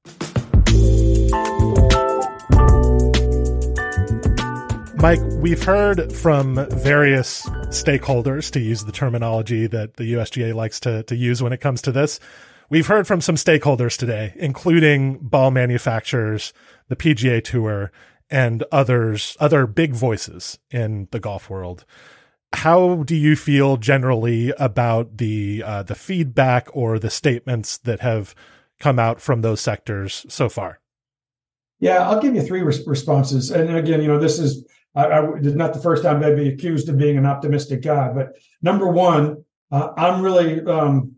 [5.02, 11.02] Mike, we've heard from various stakeholders, to use the terminology that the USGA likes to,
[11.02, 12.20] to use when it comes to this.
[12.70, 16.52] We've heard from some stakeholders today, including ball manufacturers,
[16.86, 17.90] the PGA Tour,
[18.30, 21.84] and others, other big voices in the golf world.
[22.52, 28.36] How do you feel generally about the uh, the feedback or the statements that have
[28.78, 30.78] come out from those sectors so far?
[31.80, 33.50] Yeah, I'll give you three responses.
[33.50, 36.48] And again, you know, this is I, I, it's not the first time I'd be
[36.48, 41.16] accused of being an optimistic guy, but number one, uh, I'm really um,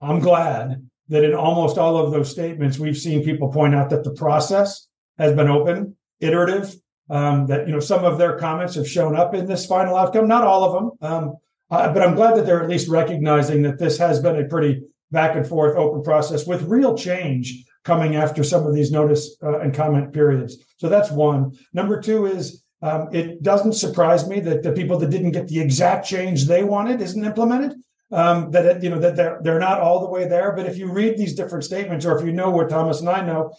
[0.00, 4.04] I'm glad that in almost all of those statements we've seen people point out that
[4.04, 4.86] the process
[5.18, 6.74] has been open, iterative.
[7.10, 10.28] Um, that you know some of their comments have shown up in this final outcome,
[10.28, 11.36] not all of them, um,
[11.70, 14.82] uh, but I'm glad that they're at least recognizing that this has been a pretty
[15.10, 19.60] back and forth open process with real change coming after some of these notice uh,
[19.60, 20.58] and comment periods.
[20.76, 21.52] So that's one.
[21.72, 25.60] Number two is um, it doesn't surprise me that the people that didn't get the
[25.60, 27.76] exact change they wanted isn't implemented.
[28.10, 30.52] Um, that it, you know that they're they're not all the way there.
[30.52, 33.20] But if you read these different statements, or if you know what Thomas and I
[33.20, 33.52] know,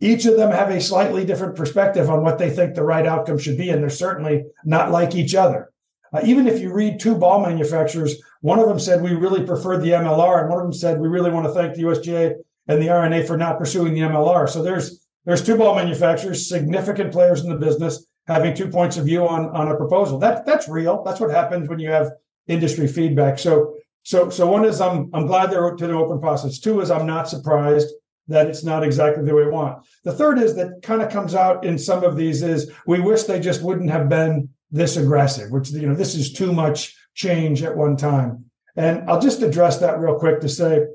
[0.00, 3.36] each of them have a slightly different perspective on what they think the right outcome
[3.36, 5.70] should be, and they're certainly not like each other.
[6.10, 9.76] Uh, even if you read two ball manufacturers, one of them said we really prefer
[9.76, 12.36] the MLR, and one of them said we really want to thank the USGA
[12.68, 14.48] and the R&A for not pursuing the MLR.
[14.48, 19.04] So there's there's two ball manufacturers, significant players in the business having two points of
[19.04, 20.18] view on on a proposal.
[20.18, 21.02] That that's real.
[21.02, 22.10] That's what happens when you have
[22.46, 23.38] industry feedback.
[23.38, 26.58] So so so one is I'm I'm glad they're to the open process.
[26.58, 27.88] Two is I'm not surprised
[28.28, 29.84] that it's not exactly the way we want.
[30.04, 33.24] The third is that kind of comes out in some of these is we wish
[33.24, 37.62] they just wouldn't have been this aggressive, which you know this is too much change
[37.62, 38.44] at one time.
[38.76, 40.86] And I'll just address that real quick to say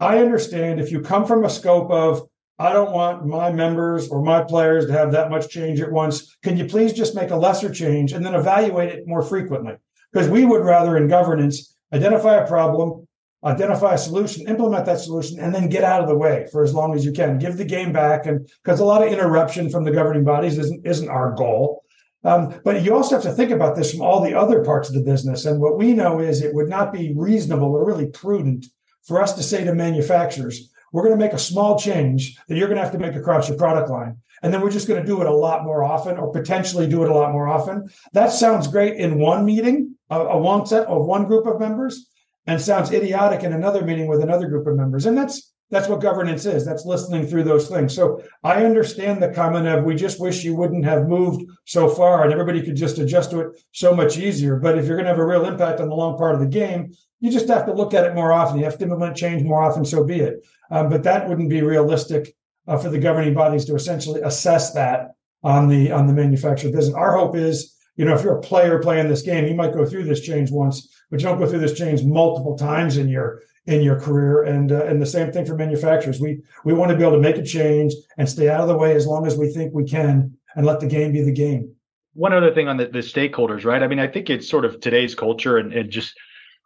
[0.00, 4.22] I understand if you come from a scope of I don't want my members or
[4.22, 6.36] my players to have that much change at once.
[6.42, 9.74] Can you please just make a lesser change and then evaluate it more frequently?
[10.12, 13.06] Because we would rather in governance identify a problem,
[13.44, 16.74] identify a solution, implement that solution, and then get out of the way for as
[16.74, 17.38] long as you can.
[17.38, 20.84] Give the game back, and because a lot of interruption from the governing bodies isn't
[20.84, 21.84] isn't our goal.
[22.24, 24.96] Um, but you also have to think about this from all the other parts of
[24.96, 25.44] the business.
[25.44, 28.66] And what we know is it would not be reasonable or really prudent
[29.04, 32.68] for us to say to manufacturers, we're going to make a small change that you're
[32.68, 34.18] going to have to make across your product line.
[34.42, 37.02] And then we're just going to do it a lot more often or potentially do
[37.02, 37.88] it a lot more often.
[38.12, 42.06] That sounds great in one meeting, a, a one set of one group of members,
[42.46, 45.06] and sounds idiotic in another meeting with another group of members.
[45.06, 46.64] And that's that's what governance is.
[46.64, 47.94] That's listening through those things.
[47.94, 52.24] So I understand the comment of we just wish you wouldn't have moved so far
[52.24, 54.56] and everybody could just adjust to it so much easier.
[54.56, 56.46] But if you're going to have a real impact on the long part of the
[56.46, 58.58] game, you just have to look at it more often.
[58.58, 60.46] You have to implement change more often, so be it.
[60.70, 62.34] Um, but that wouldn't be realistic
[62.66, 66.94] uh, for the governing bodies to essentially assess that on the on the manufacturer business.
[66.94, 69.84] Our hope is, you know, if you're a player playing this game, you might go
[69.84, 73.40] through this change once, but you don't go through this change multiple times in your
[73.68, 74.42] in your career.
[74.42, 76.18] And uh, and the same thing for manufacturers.
[76.18, 78.76] We we want to be able to make a change and stay out of the
[78.76, 81.74] way as long as we think we can, and let the game be the game.
[82.14, 83.82] One other thing on the, the stakeholders, right?
[83.82, 86.14] I mean, I think it's sort of today's culture and, and just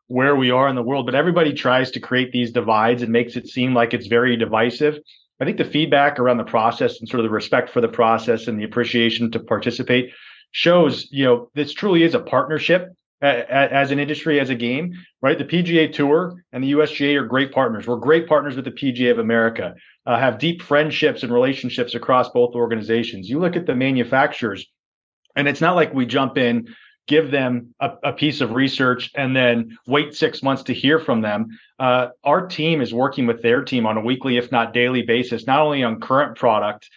[0.06, 3.36] where we are in the world, but everybody tries to create these divides and makes
[3.36, 4.98] it seem like it's very divisive.
[5.40, 8.46] I think the feedback around the process and sort of the respect for the process
[8.46, 10.10] and the appreciation to participate
[10.52, 15.38] shows, you know, this truly is a partnership as an industry, as a game, right?
[15.38, 17.86] The PGA Tour and the USGA are great partners.
[17.86, 19.74] We're great partners with the PGA of America,
[20.06, 23.28] uh, have deep friendships and relationships across both organizations.
[23.28, 24.66] You look at the manufacturers,
[25.36, 26.68] and it's not like we jump in
[27.08, 31.20] give them a, a, piece of research and then wait six months to hear from
[31.20, 31.48] them.
[31.78, 35.46] Uh, our team is working with their team on a weekly, if not daily basis,
[35.46, 36.88] not only on current product,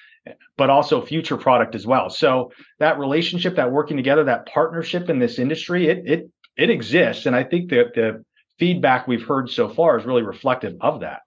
[0.57, 2.09] but also future product as well.
[2.09, 7.25] So that relationship, that working together, that partnership in this industry, it it it exists.
[7.25, 8.23] And I think that the
[8.57, 11.21] feedback we've heard so far is really reflective of that.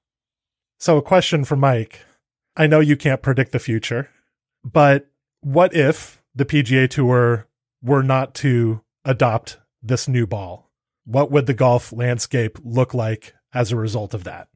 [0.78, 2.00] So, a question for Mike.
[2.56, 4.10] I know you can't predict the future,
[4.64, 5.06] but
[5.40, 7.46] what if the PGA Tour
[7.82, 10.70] were not to adopt this new ball?
[11.04, 14.48] What would the golf landscape look like as a result of that?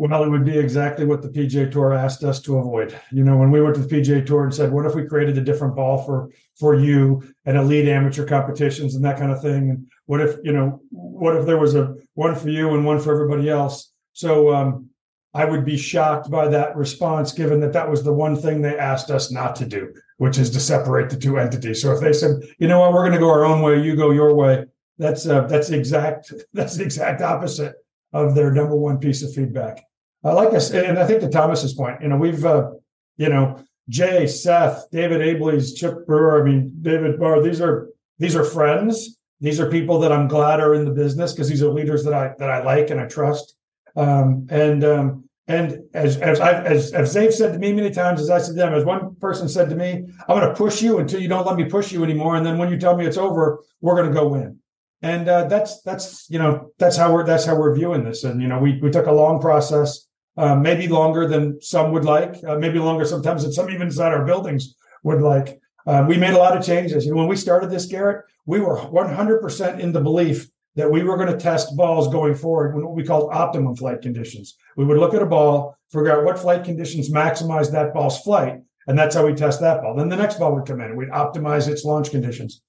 [0.00, 2.96] Well, it would be exactly what the PGA Tour asked us to avoid.
[3.10, 5.36] You know, when we went to the PGA Tour and said, "What if we created
[5.36, 9.70] a different ball for for you and elite amateur competitions and that kind of thing?"
[9.70, 13.00] And what if you know, what if there was a one for you and one
[13.00, 13.90] for everybody else?
[14.12, 14.88] So um,
[15.34, 18.78] I would be shocked by that response, given that that was the one thing they
[18.78, 21.82] asked us not to do, which is to separate the two entities.
[21.82, 23.96] So if they said, "You know what, we're going to go our own way, you
[23.96, 27.74] go your way," that's uh, that's exact that's the exact opposite
[28.12, 29.87] of their number one piece of feedback.
[30.24, 32.70] I like us, and I think to Thomas's point, you know, we've, uh,
[33.16, 36.40] you know, Jay, Seth, David Abeles, Chip Brewer.
[36.40, 37.42] I mean, David Maher.
[37.42, 39.16] These are these are friends.
[39.40, 42.14] These are people that I'm glad are in the business because these are leaders that
[42.14, 43.54] I that I like and I trust.
[43.96, 48.20] Um, and um, and as as I as as they've said to me many times,
[48.20, 50.82] as I said to them, as one person said to me, I'm going to push
[50.82, 53.06] you until you don't let me push you anymore, and then when you tell me
[53.06, 54.58] it's over, we're going to go win.
[55.00, 58.24] And uh, that's that's you know that's how we're that's how we're viewing this.
[58.24, 60.07] And you know we we took a long process
[60.38, 64.14] uh, maybe longer than some would like, uh, maybe longer sometimes than some even inside
[64.14, 65.60] our buildings would like.
[65.86, 67.04] Uh, we made a lot of changes.
[67.04, 71.02] You know, when we started this, Garrett, we were 100% in the belief that we
[71.02, 74.56] were going to test balls going forward in what we called optimum flight conditions.
[74.76, 78.60] We would look at a ball, figure out what flight conditions maximize that ball's flight,
[78.86, 79.96] and that's how we test that ball.
[79.96, 82.62] Then the next ball would come in, we'd optimize its launch conditions.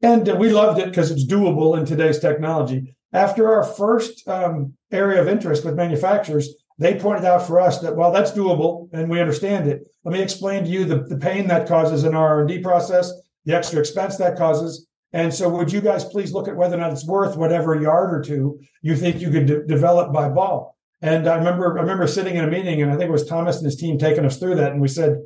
[0.00, 2.94] And uh, we loved it because it's doable in today's technology.
[3.12, 7.96] After our first um, area of interest with manufacturers, they pointed out for us that
[7.96, 11.48] while that's doable and we understand it, let me explain to you the, the pain
[11.48, 13.12] that causes in our R&D process,
[13.44, 14.86] the extra expense that causes.
[15.12, 18.12] And so would you guys please look at whether or not it's worth whatever yard
[18.12, 20.76] or two you think you could de- develop by ball?
[21.00, 23.56] And I remember I remember sitting in a meeting and I think it was Thomas
[23.56, 25.18] and his team taking us through that and we said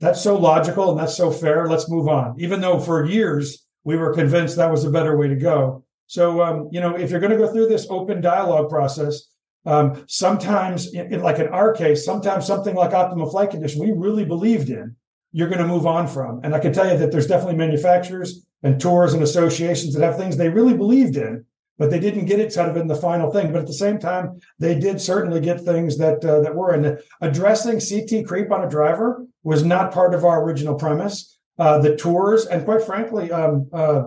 [0.00, 1.68] that's so logical and that's so fair.
[1.68, 2.34] Let's move on.
[2.40, 5.84] Even though for years we were convinced that was a better way to go.
[6.06, 9.28] So um, you know, if you're going to go through this open dialogue process,
[9.68, 13.92] um, sometimes, in, in, like in our case, sometimes something like optimal flight condition we
[13.92, 14.96] really believed in,
[15.30, 16.40] you're going to move on from.
[16.42, 20.16] And I can tell you that there's definitely manufacturers and tours and associations that have
[20.16, 21.44] things they really believed in,
[21.76, 23.52] but they didn't get it sort of in the final thing.
[23.52, 26.72] But at the same time, they did certainly get things that uh, that were.
[26.72, 31.38] And addressing CT creep on a driver was not part of our original premise.
[31.58, 34.04] Uh, the tours and quite frankly, um, uh,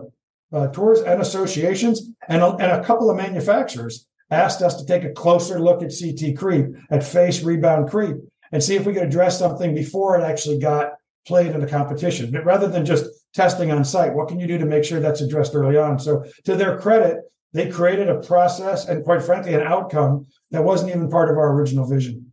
[0.51, 5.11] uh tours and associations and and a couple of manufacturers asked us to take a
[5.11, 8.15] closer look at CT creep, at face rebound creep,
[8.51, 10.93] and see if we could address something before it actually got
[11.27, 12.31] played in the competition.
[12.31, 15.21] But rather than just testing on site, what can you do to make sure that's
[15.21, 15.99] addressed early on?
[15.99, 17.17] So, to their credit,
[17.53, 21.53] they created a process and, quite frankly, an outcome that wasn't even part of our
[21.53, 22.31] original vision.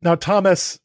[0.00, 0.78] Now, Thomas,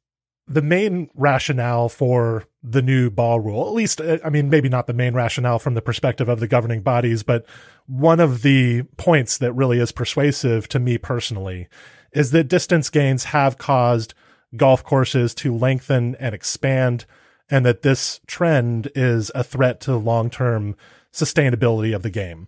[0.48, 4.88] the main rationale for the new ball rule, at least, uh, I mean, maybe not
[4.88, 7.46] the main rationale from the perspective of the governing bodies, but
[7.88, 11.68] one of the points that really is persuasive to me personally
[12.12, 14.14] is that distance gains have caused
[14.56, 17.06] golf courses to lengthen and expand,
[17.50, 20.76] and that this trend is a threat to the long term
[21.14, 22.48] sustainability of the game.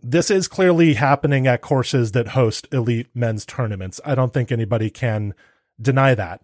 [0.00, 4.00] This is clearly happening at courses that host elite men's tournaments.
[4.04, 5.34] I don't think anybody can
[5.80, 6.42] deny that.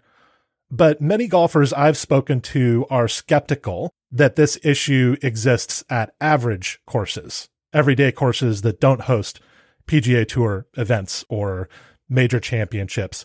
[0.76, 7.48] But many golfers I've spoken to are skeptical that this issue exists at average courses,
[7.72, 9.38] everyday courses that don't host
[9.86, 11.68] PGA Tour events or
[12.08, 13.24] major championships.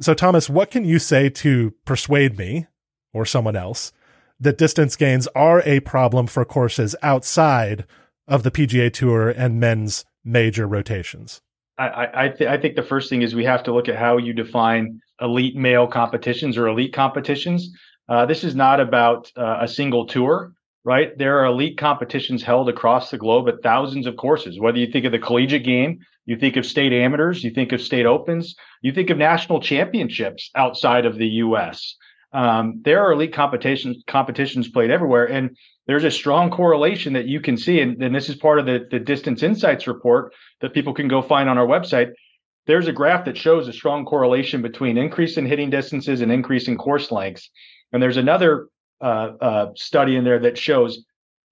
[0.00, 2.66] So, Thomas, what can you say to persuade me
[3.12, 3.92] or someone else
[4.40, 7.84] that distance gains are a problem for courses outside
[8.26, 11.42] of the PGA Tour and men's major rotations?
[11.76, 14.16] I I, th- I think the first thing is we have to look at how
[14.16, 17.70] you define elite male competitions or elite competitions.
[18.08, 20.52] Uh, this is not about uh, a single tour,
[20.84, 21.16] right?
[21.18, 24.60] There are elite competitions held across the globe at thousands of courses.
[24.60, 27.80] Whether you think of the collegiate game, you think of state amateurs, you think of
[27.80, 31.96] state opens, you think of national championships outside of the U.S.
[32.32, 37.40] Um, there are elite competitions competitions played everywhere, and there's a strong correlation that you
[37.40, 40.92] can see, and, and this is part of the the Distance Insights report that people
[40.92, 42.10] can go find on our website
[42.66, 46.68] there's a graph that shows a strong correlation between increase in hitting distances and increase
[46.68, 47.50] in course lengths.
[47.92, 48.68] And there's another
[49.00, 51.04] uh, uh, study in there that shows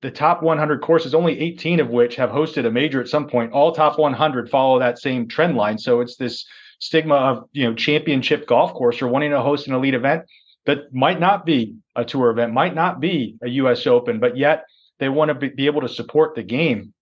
[0.03, 3.53] the top 100 courses, only 18 of which have hosted a major at some point.
[3.53, 5.79] All top 100 follow that same trend line.
[5.79, 6.45] So it's this
[6.81, 10.25] stigma of you know championship golf course or wanting to host an elite event
[10.67, 13.87] that might not be a tour event, might not be a U.S.
[13.87, 14.65] Open, but yet
[14.99, 16.93] they want to be, be able to support the game.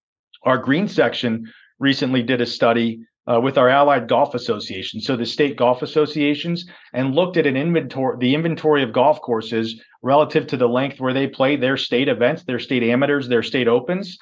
[0.43, 3.01] Our green section recently did a study
[3.31, 7.57] uh, with our allied golf association, so the state golf associations, and looked at an
[7.57, 12.09] inventory, the inventory of golf courses relative to the length where they play their state
[12.09, 14.19] events, their state amateurs, their state opens.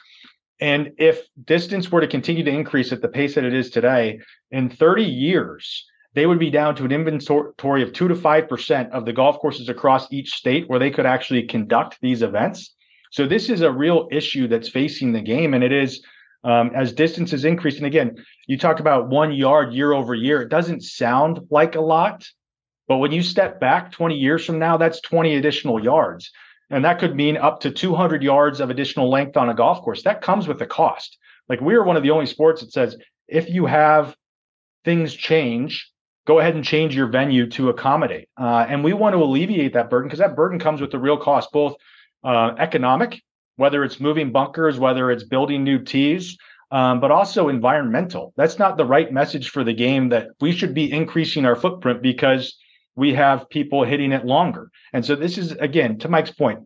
[0.61, 4.21] And if distance were to continue to increase at the pace that it is today,
[4.51, 8.93] in 30 years, they would be down to an inventory of two to five percent
[8.93, 12.75] of the golf courses across each state where they could actually conduct these events.
[13.13, 16.03] So this is a real issue that's facing the game, and it is
[16.45, 17.77] um, as distances increase.
[17.77, 20.43] And again, you talk about one yard year over year.
[20.43, 22.27] It doesn't sound like a lot,
[22.89, 26.31] but when you step back 20 years from now, that's 20 additional yards.
[26.71, 30.03] And that could mean up to 200 yards of additional length on a golf course.
[30.03, 31.19] That comes with a cost.
[31.49, 34.17] Like we are one of the only sports that says if you have
[34.85, 35.91] things change,
[36.27, 38.29] go ahead and change your venue to accommodate.
[38.41, 41.17] Uh, and we want to alleviate that burden because that burden comes with the real
[41.17, 41.75] cost, both
[42.23, 43.21] uh, economic,
[43.61, 46.39] whether it's moving bunkers, whether it's building new tees,
[46.71, 48.33] um, but also environmental.
[48.35, 52.01] That's not the right message for the game that we should be increasing our footprint
[52.01, 52.57] because
[52.97, 54.71] we have people hitting it longer.
[54.95, 56.61] And so this is, again, to Mike's point,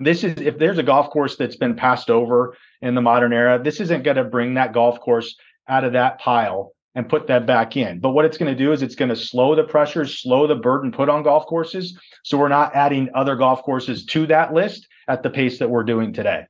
[0.00, 3.62] this is if there's a golf course that's been passed over in the modern era,
[3.62, 5.36] this isn't going to bring that golf course
[5.68, 8.00] out of that pile and put that back in.
[8.00, 10.54] But what it's going to do is it's going to slow the pressure, slow the
[10.54, 11.94] burden put on golf courses.
[12.24, 15.84] So we're not adding other golf courses to that list at the pace that we're
[15.84, 16.46] doing today.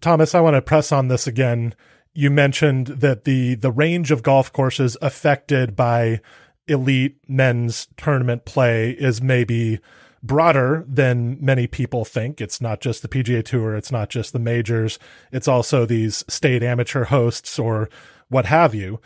[0.00, 1.74] Thomas, I want to press on this again.
[2.12, 6.20] You mentioned that the the range of golf courses affected by
[6.66, 9.80] elite men's tournament play is maybe
[10.22, 12.40] broader than many people think.
[12.40, 14.98] It's not just the PGA Tour, it's not just the majors,
[15.32, 17.88] it's also these state amateur hosts or
[18.28, 19.00] what have you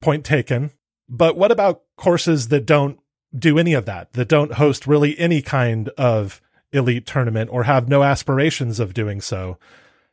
[0.00, 0.70] point taken.
[1.08, 2.98] But what about courses that don't
[3.36, 6.40] do any of that, that don't host really any kind of
[6.74, 9.58] elite tournament or have no aspirations of doing so?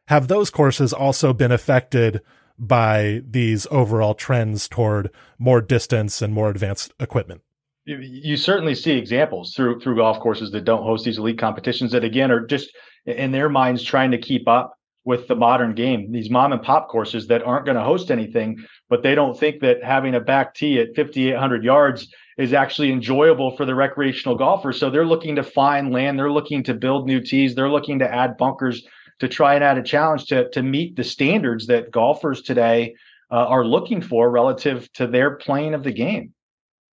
[0.07, 2.21] Have those courses also been affected
[2.57, 5.09] by these overall trends toward
[5.39, 7.41] more distance and more advanced equipment?
[7.85, 12.03] You certainly see examples through through golf courses that don't host these elite competitions that
[12.03, 12.71] again are just
[13.05, 16.11] in their minds trying to keep up with the modern game.
[16.11, 19.61] These mom and pop courses that aren't going to host anything, but they don't think
[19.61, 24.71] that having a back tee at 5,800 yards is actually enjoyable for the recreational golfer.
[24.71, 28.13] So they're looking to find land, they're looking to build new tees, they're looking to
[28.13, 28.85] add bunkers
[29.19, 32.95] to try and add a challenge to to meet the standards that golfers today
[33.31, 36.33] uh, are looking for relative to their playing of the game.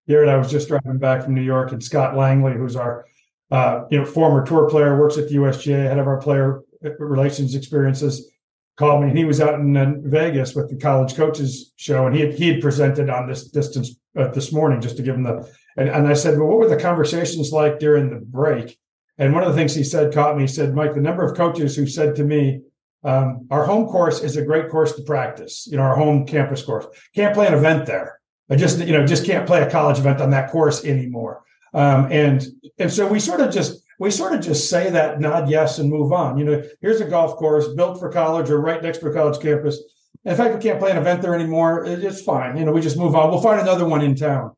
[0.08, 3.06] Garrett, I was just driving back from New York, and Scott Langley, who's our
[3.52, 6.62] uh, you know former tour player, works at the USGA, head of our player
[7.00, 8.32] relations experiences
[8.78, 9.10] called me.
[9.10, 12.48] And he was out in Vegas with the college coaches show, and he had, he
[12.54, 15.50] had presented on this distance uh, this morning just to give him the.
[15.78, 18.78] And, and I said, well, what were the conversations like during the break?
[19.18, 20.44] And one of the things he said caught me.
[20.44, 22.62] He said, Mike, the number of coaches who said to me,
[23.04, 25.68] um, "Our home course is a great course to practice.
[25.68, 26.86] You know, our home campus course.
[27.14, 28.20] Can't play an event there.
[28.50, 32.12] I just, you know, just can't play a college event on that course anymore." Um,
[32.12, 32.46] and
[32.78, 35.90] and so we sort of just we sort of just say that, nod yes, and
[35.90, 36.38] move on.
[36.38, 39.42] You know, here's a golf course built for college or right next to a college
[39.42, 39.82] campus.
[40.26, 41.86] In fact, we can't play an event there anymore.
[41.86, 42.58] It's fine.
[42.58, 43.30] You know, we just move on.
[43.30, 44.52] We'll find another one in town.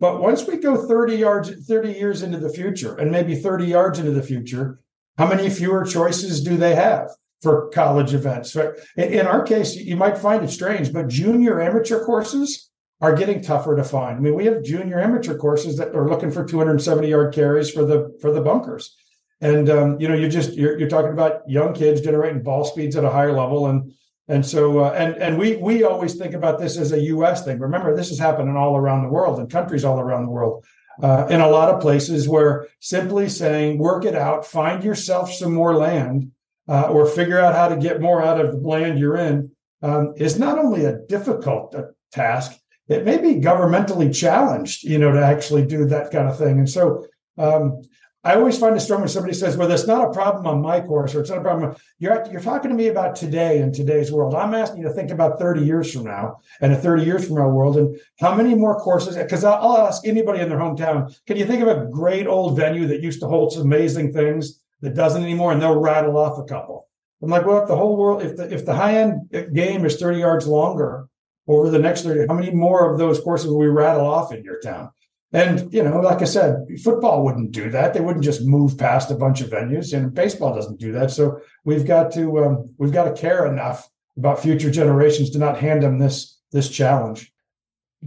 [0.00, 4.00] But once we go 30 yards, 30 years into the future, and maybe 30 yards
[4.00, 4.80] into the future,
[5.16, 7.08] how many fewer choices do they have
[7.40, 8.56] for college events?
[8.96, 12.71] In our case, you might find it strange, but junior amateur courses
[13.02, 14.16] are getting tougher to find.
[14.16, 17.84] I mean, we have junior amateur courses that are looking for 270 yard carries for
[17.84, 18.96] the for the bunkers,
[19.40, 22.94] and um, you know, you just you're, you're talking about young kids generating ball speeds
[22.96, 23.92] at a higher level, and
[24.28, 27.44] and so uh, and and we we always think about this as a U.S.
[27.44, 27.58] thing.
[27.58, 30.64] Remember, this is happening all around the world in countries all around the world.
[31.02, 35.52] Uh, in a lot of places where simply saying work it out, find yourself some
[35.52, 36.30] more land,
[36.68, 39.50] uh, or figure out how to get more out of the land you're in
[39.80, 41.82] um, is not only a difficult uh,
[42.12, 42.56] task,
[42.92, 46.58] it may be governmentally challenged, you know, to actually do that kind of thing.
[46.58, 47.06] And so
[47.38, 47.82] um,
[48.24, 50.80] I always find it strong when somebody says, "Well, that's not a problem on my
[50.80, 54.12] course, or it's not a problem." You're you're talking to me about today in today's
[54.12, 54.34] world.
[54.34, 57.36] I'm asking you to think about 30 years from now and a 30 years from
[57.36, 59.16] now world, and how many more courses?
[59.16, 62.56] Because I'll, I'll ask anybody in their hometown, "Can you think of a great old
[62.56, 66.38] venue that used to hold some amazing things that doesn't anymore?" And they'll rattle off
[66.38, 66.88] a couple.
[67.22, 69.96] I'm like, well, if the whole world, if the if the high end game is
[69.96, 71.08] 30 yards longer,
[71.48, 74.44] over the next 30 how many more of those courses will we rattle off in
[74.44, 74.90] your town?
[75.34, 77.94] And you know like i said football wouldn't do that.
[77.94, 81.10] They wouldn't just move past a bunch of venues and baseball doesn't do that.
[81.10, 85.58] So we've got to um, we've got to care enough about future generations to not
[85.58, 87.32] hand them this this challenge.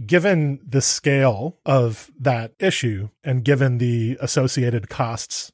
[0.04, 5.52] Given the scale of that issue and given the associated costs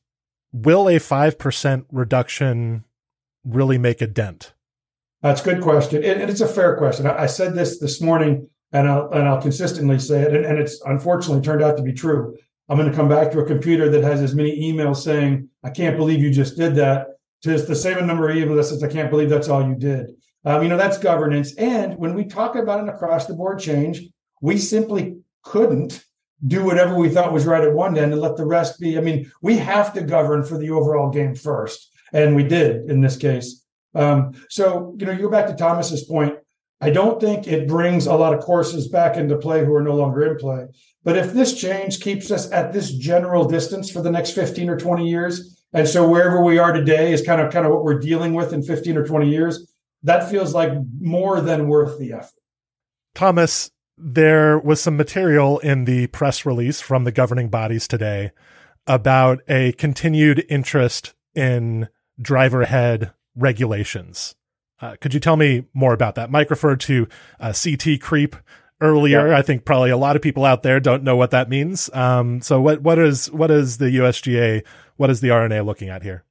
[0.53, 2.85] will a 5% reduction
[3.45, 4.53] really make a dent
[5.23, 7.07] that's a good question, and, it's a fair question.
[7.07, 10.81] I, said this this morning and I'll and I'll consistently say it, and, and it's
[10.83, 12.37] unfortunately turned out to be true.
[12.69, 15.71] I'm going to come back to a computer that has as many emails saying, "I
[15.71, 17.09] can't believe you just did that,"
[17.43, 20.15] to the same number of emails that says, "I can't believe that's all you did."
[20.45, 21.55] Um, you know, that's governance.
[21.55, 24.03] And when we talk about an across the board change,
[24.41, 26.05] we simply couldn't
[26.45, 28.99] do whatever we thought was right at one end and let the rest be.
[28.99, 33.01] I mean, we have to govern for the overall game first, and we did in
[33.01, 33.62] this case.
[33.95, 36.37] Um, so, you know, you go back to Thomas's point.
[36.81, 39.95] I don't think it brings a lot of courses back into play who are no
[39.95, 40.67] longer in play.
[41.05, 44.79] But if this change keeps us at this general distance for the next 15 or
[44.79, 47.99] 20 years, and so wherever we are today is kind of kind of what we're
[47.99, 49.73] dealing with in 15 or 20 years,
[50.03, 52.33] that feels like more than worth the effort.
[53.15, 58.33] Thomas, there was some material in the press release from the governing bodies today
[58.87, 61.89] about a continued interest in
[62.21, 64.35] driver head regulations.
[64.81, 66.31] Uh, could you tell me more about that?
[66.31, 67.07] Mike referred to
[67.39, 68.37] uh, CT creep
[68.81, 69.29] earlier.
[69.29, 69.39] Yeah.
[69.39, 71.89] I think probably a lot of people out there don't know what that means.
[71.95, 74.65] Um, so what what is what is the USGA?
[74.97, 76.25] What is the R&A looking at here?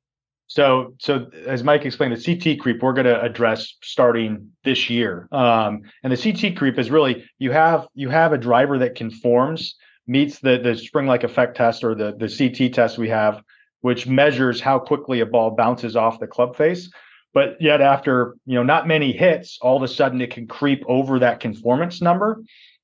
[0.47, 5.29] So, so as Mike explained, the CT creep we're going to address starting this year.
[5.31, 9.75] Um, and the CT creep is really you have you have a driver that conforms,
[10.07, 13.41] meets the the spring like effect test or the the CT test we have,
[13.81, 16.89] which measures how quickly a ball bounces off the club face.
[17.33, 20.83] But yet, after you know not many hits, all of a sudden it can creep
[20.87, 22.43] over that conformance number.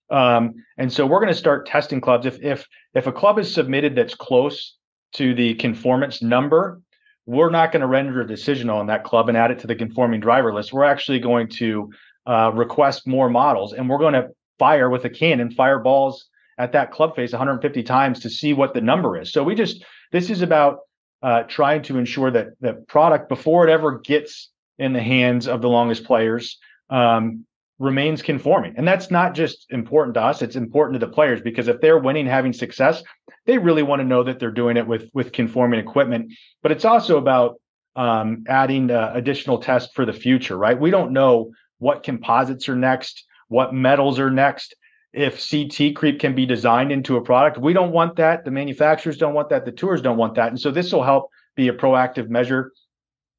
[0.10, 2.26] Um, and so we're going to start testing clubs.
[2.26, 4.78] If if if a club is submitted that's close
[5.14, 6.82] to the conformance number,
[7.26, 9.76] we're not going to render a decision on that club and add it to the
[9.76, 10.72] conforming driver list.
[10.72, 11.92] We're actually going to
[12.26, 14.30] uh, request more models, and we're going to
[14.60, 18.74] fire with a cannon, fire balls at that club face 150 times to see what
[18.74, 19.32] the number is.
[19.32, 20.80] So we just this is about
[21.24, 25.62] uh, trying to ensure that that product before it ever gets in the hands of
[25.62, 26.58] the longest players
[26.90, 27.46] um,
[27.80, 28.74] remains conforming.
[28.78, 31.98] And that's not just important to us, it's important to the players because if they're
[31.98, 33.04] winning, having success,
[33.46, 36.34] they really want to know that they're doing it with with conforming equipment.
[36.62, 37.60] But it's also about
[37.96, 40.80] um, adding uh, additional tests for the future, right?
[40.80, 44.76] We don't know what composites are next, what metals are next.
[45.14, 48.46] If CT creep can be designed into a product, we don't want that.
[48.46, 49.66] The manufacturers don't want that.
[49.66, 50.50] The tours don't want that.
[50.50, 52.72] And so this will help be a proactive measure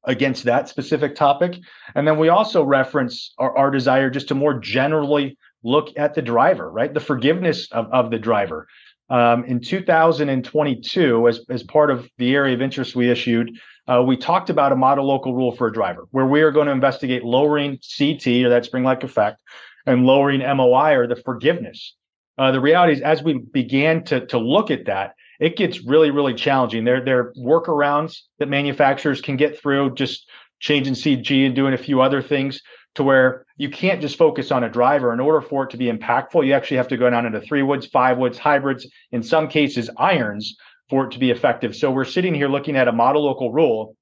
[0.05, 1.57] against that specific topic.
[1.95, 6.21] And then we also reference our, our, desire just to more generally look at the
[6.21, 6.93] driver, right?
[6.93, 8.67] The forgiveness of, of the driver.
[9.09, 13.51] Um, in 2022, as, as part of the area of interest we issued,
[13.87, 16.67] uh, we talked about a model local rule for a driver where we are going
[16.67, 19.41] to investigate lowering CT or that spring like effect
[19.89, 21.95] and lowering MOI or the forgiveness.
[22.37, 26.11] Uh, the reality is, as we began to, to look at that, it gets really,
[26.11, 26.83] really challenging.
[26.85, 30.29] There, there are workarounds that manufacturers can get through, just
[30.59, 32.61] changing CG and doing a few other things
[32.95, 35.13] to where you can't just focus on a driver.
[35.13, 37.63] In order for it to be impactful, you actually have to go down into three
[37.63, 40.57] woods, five woods, hybrids, in some cases, irons
[40.89, 41.75] for it to be effective.
[41.75, 43.95] So we're sitting here looking at a model local rule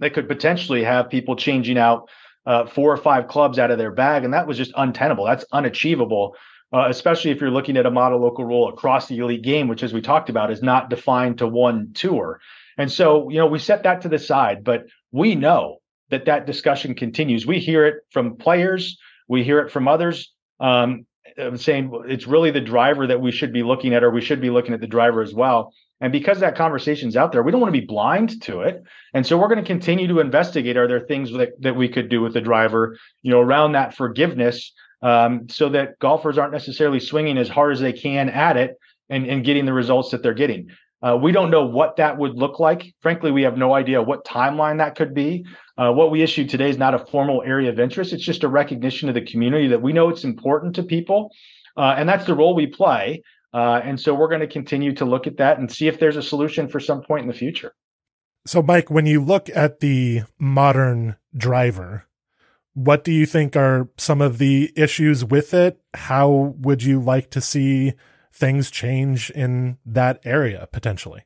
[0.00, 2.08] that could potentially have people changing out
[2.46, 4.24] uh, four or five clubs out of their bag.
[4.24, 5.24] And that was just untenable.
[5.24, 6.36] That's unachievable
[6.74, 9.84] uh, especially if you're looking at a model local rule across the elite game, which,
[9.84, 12.40] as we talked about, is not defined to one tour.
[12.76, 15.78] And so, you know, we set that to the side, but we know
[16.10, 17.46] that that discussion continues.
[17.46, 20.32] We hear it from players, we hear it from others.
[20.58, 21.06] Um,
[21.56, 24.50] saying it's really the driver that we should be looking at, or we should be
[24.50, 25.72] looking at the driver as well.
[26.04, 28.82] And because that conversation's out there, we don't want to be blind to it.
[29.14, 32.10] And so we're going to continue to investigate are there things that, that we could
[32.10, 37.00] do with the driver, you know, around that forgiveness um, so that golfers aren't necessarily
[37.00, 38.76] swinging as hard as they can at it
[39.08, 40.68] and, and getting the results that they're getting.
[41.02, 42.94] Uh, we don't know what that would look like.
[43.00, 45.46] Frankly, we have no idea what timeline that could be.
[45.78, 48.12] Uh, what we issued today is not a formal area of interest.
[48.12, 51.30] It's just a recognition of the community that we know it's important to people.
[51.78, 53.22] Uh, and that's the role we play.
[53.54, 56.16] Uh, and so we're going to continue to look at that and see if there's
[56.16, 57.72] a solution for some point in the future.
[58.46, 62.06] So, Mike, when you look at the modern driver,
[62.74, 65.80] what do you think are some of the issues with it?
[65.94, 67.94] How would you like to see
[68.32, 71.22] things change in that area potentially?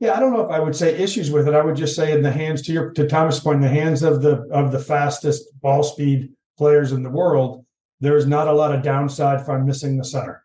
[0.00, 1.54] Yeah, I don't know if I would say issues with it.
[1.54, 4.02] I would just say in the hands to your to Thomas' point, in the hands
[4.02, 7.64] of the of the fastest ball speed players in the world,
[8.00, 10.41] there is not a lot of downside if I'm missing the center.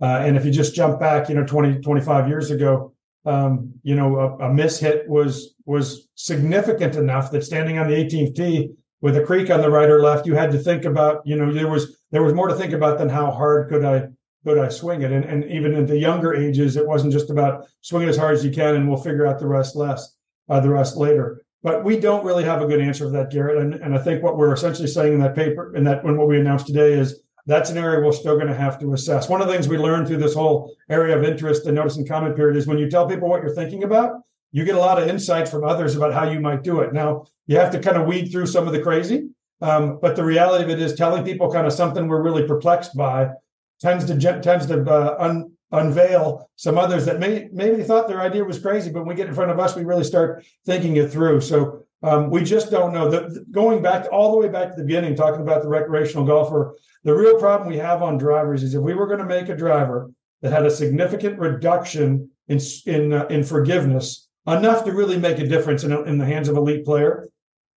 [0.00, 2.92] Uh, and if you just jump back, you know, 20, 25 years ago,
[3.26, 7.94] um, you know, a, a miss hit was was significant enough that standing on the
[7.94, 8.70] 18th tee
[9.02, 11.52] with a creek on the right or left, you had to think about, you know,
[11.52, 14.08] there was there was more to think about than how hard could I
[14.44, 15.12] could I swing it.
[15.12, 18.44] And and even in the younger ages, it wasn't just about swing as hard as
[18.44, 20.16] you can and we'll figure out the rest less,
[20.48, 21.42] uh, the rest later.
[21.62, 23.58] But we don't really have a good answer for that, Garrett.
[23.58, 26.26] And, and I think what we're essentially saying in that paper, and that when what
[26.26, 29.28] we announced today is that's an area we're still going to have to assess.
[29.28, 32.08] One of the things we learned through this whole area of interest and notice and
[32.08, 34.20] comment period is when you tell people what you're thinking about,
[34.52, 36.92] you get a lot of insights from others about how you might do it.
[36.92, 39.28] Now, you have to kind of weed through some of the crazy,
[39.60, 42.96] um, but the reality of it is telling people kind of something we're really perplexed
[42.96, 43.30] by
[43.80, 48.44] tends to tends to uh, un, unveil some others that may maybe thought their idea
[48.44, 51.10] was crazy, but when we get in front of us, we really start thinking it
[51.10, 51.40] through.
[51.40, 53.10] So um, we just don't know.
[53.10, 56.76] The, going back all the way back to the beginning, talking about the recreational golfer,
[57.04, 59.56] the real problem we have on drivers is if we were going to make a
[59.56, 60.10] driver
[60.42, 65.46] that had a significant reduction in in uh, in forgiveness, enough to really make a
[65.46, 67.28] difference in, in the hands of elite player,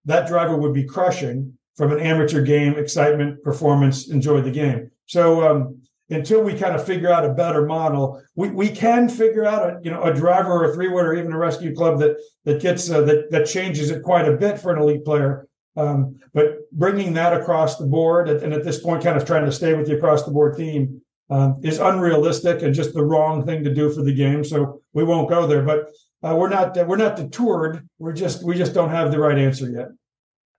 [0.05, 4.91] that driver would be crushing from an amateur game, excitement, performance, enjoy the game.
[5.05, 9.45] So um, until we kind of figure out a better model, we, we can figure
[9.45, 11.99] out a you know a driver or a three wood or even a rescue club
[11.99, 15.47] that that gets uh, that that changes it quite a bit for an elite player.
[15.75, 19.51] Um, but bringing that across the board, and at this point, kind of trying to
[19.51, 23.63] stay with the across the board theme um, is unrealistic and just the wrong thing
[23.63, 24.43] to do for the game.
[24.43, 25.63] So we won't go there.
[25.63, 25.89] But
[26.21, 27.87] uh, we're not we're not detoured.
[27.97, 29.87] We're just we just don't have the right answer yet.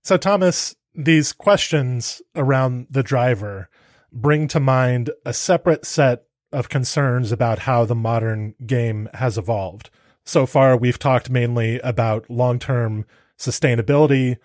[0.03, 3.69] So Thomas, these questions around the driver
[4.15, 9.91] bring to mind a separate set of concerns about how the modern game has evolved.
[10.25, 13.05] So far, we've talked mainly about long term
[13.39, 14.37] sustainability,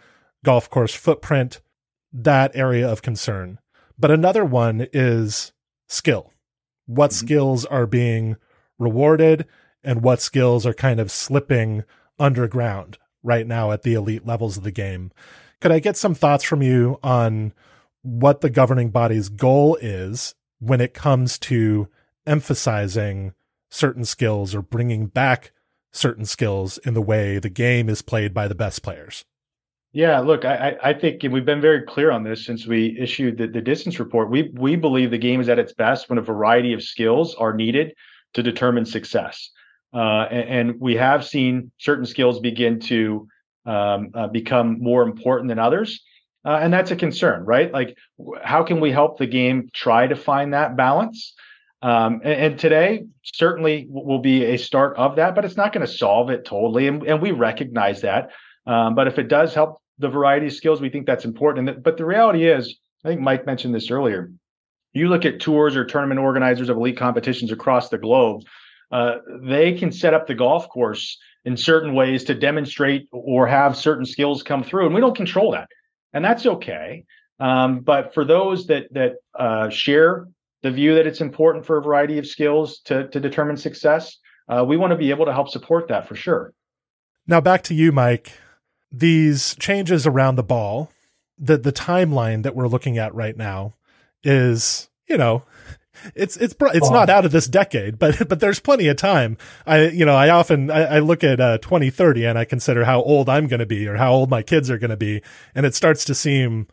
[0.43, 1.61] golf course footprint,
[2.11, 3.59] that area of concern.
[3.97, 5.53] But another one is
[5.87, 6.33] skill.
[6.85, 7.25] What mm-hmm.
[7.25, 8.37] skills are being
[8.79, 9.45] rewarded
[9.83, 11.83] and what skills are kind of slipping
[12.17, 15.11] underground right now at the elite levels of the game.
[15.61, 17.53] Could I get some thoughts from you on
[18.01, 21.87] what the governing body's goal is when it comes to
[22.25, 23.33] emphasizing
[23.69, 25.51] certain skills or bringing back
[25.91, 29.25] certain skills in the way the game is played by the best players.
[29.91, 33.47] Yeah, look, I, I think we've been very clear on this since we issued the,
[33.47, 34.29] the distance report.
[34.29, 37.53] We we believe the game is at its best when a variety of skills are
[37.53, 37.95] needed
[38.35, 39.49] to determine success,
[39.91, 43.27] uh, and, and, we have seen certain skills begin to
[43.65, 46.03] um, uh, become more important than others.
[46.45, 47.71] Uh, and that's a concern, right?
[47.71, 47.97] Like,
[48.41, 51.33] how can we help the game try to find that balance?
[51.81, 55.85] Um, and, and, today certainly will be a start of that, but it's not going
[55.85, 56.87] to solve it totally.
[56.87, 58.31] And, and we recognize that.
[58.65, 61.81] Um, but if it does help the variety of skills, we think that's important.
[61.81, 64.31] But the reality is, I think Mike mentioned this earlier.
[64.91, 68.43] You look at tours or tournament organizers of elite competitions across the globe,
[68.91, 73.77] uh, they can set up the golf course in certain ways to demonstrate or have
[73.77, 74.85] certain skills come through.
[74.85, 75.69] And we don't control that
[76.13, 77.05] and that's okay.
[77.39, 80.27] Um, but for those that that uh, share
[80.61, 84.63] the view that it's important for a variety of skills to to determine success, uh,
[84.67, 86.53] we want to be able to help support that for sure.
[87.27, 88.33] Now back to you, Mike.
[88.91, 90.91] These changes around the ball,
[91.37, 93.75] the the timeline that we're looking at right now
[94.23, 95.43] is, you know,
[96.15, 99.37] it's it's it's not out of this decade, but but there's plenty of time.
[99.65, 103.01] I you know I often I, I look at uh, 2030 and I consider how
[103.01, 105.21] old I'm going to be or how old my kids are going to be,
[105.55, 106.67] and it starts to seem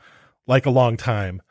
[0.47, 1.43] like a long time.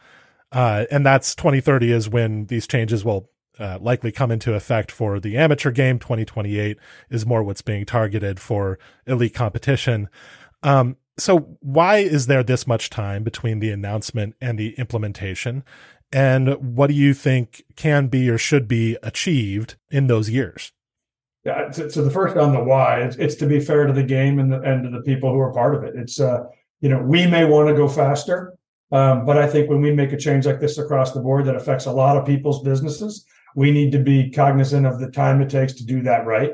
[0.52, 5.20] Uh, and that's 2030 is when these changes will uh, likely come into effect for
[5.20, 6.00] the amateur game.
[6.00, 6.78] 2028
[7.10, 10.10] is more what's being targeted for elite competition.
[10.64, 15.64] Um, so why is there this much time between the announcement and the implementation?
[16.12, 20.72] And what do you think can be or should be achieved in those years?
[21.44, 24.40] Yeah, so, the first on the why, it's, it's, to be fair to the game
[24.40, 25.96] and the, and to the people who are part of it.
[25.96, 26.46] It's uh,
[26.82, 28.54] you know, we may want to go faster,
[28.92, 31.56] um, but I think when we make a change like this across the board that
[31.56, 33.26] affects a lot of people's businesses,
[33.56, 36.52] we need to be cognizant of the time it takes to do that right.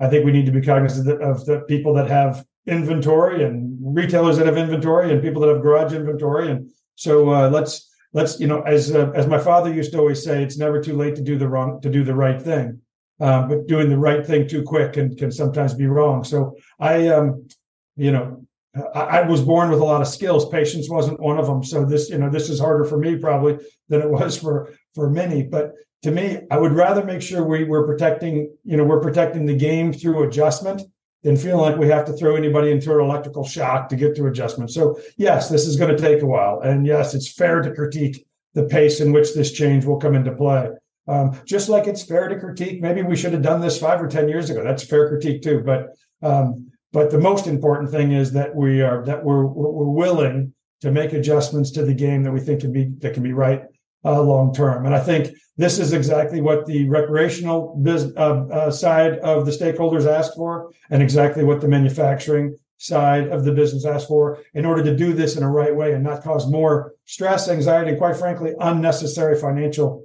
[0.00, 4.38] I think we need to be cognizant of the people that have inventory and retailers
[4.38, 6.50] that have inventory and people that have garage inventory.
[6.50, 10.22] And so uh, let's let's you know as uh, as my father used to always
[10.22, 12.80] say it's never too late to do the wrong to do the right thing.
[13.20, 16.24] Um, but doing the right thing too quick can can sometimes be wrong.
[16.24, 17.48] So i um
[17.96, 18.46] you know
[18.94, 20.48] I, I was born with a lot of skills.
[20.48, 21.62] Patience wasn't one of them.
[21.62, 23.58] So this you know this is harder for me probably
[23.88, 25.42] than it was for for many.
[25.42, 29.46] But to me i would rather make sure we, we're protecting you know we're protecting
[29.46, 30.82] the game through adjustment
[31.22, 34.26] than feeling like we have to throw anybody into an electrical shock to get to
[34.26, 34.70] adjustment.
[34.70, 36.60] So, yes, this is going to take a while.
[36.60, 40.32] And yes, it's fair to critique the pace in which this change will come into
[40.32, 40.70] play.
[41.08, 44.08] Um, just like it's fair to critique, maybe we should have done this five or
[44.08, 44.62] 10 years ago.
[44.62, 45.62] That's fair critique too.
[45.64, 45.90] But,
[46.22, 50.90] um, but the most important thing is that we are, that we're, we're willing to
[50.90, 53.62] make adjustments to the game that we think can be, that can be right
[54.04, 54.86] uh, long term.
[54.86, 59.52] And I think this is exactly what the recreational biz, uh, uh, side of the
[59.52, 64.64] stakeholders asked for, and exactly what the manufacturing side of the business asked for in
[64.64, 67.98] order to do this in a right way and not cause more stress, anxiety, and
[67.98, 70.04] quite frankly, unnecessary financial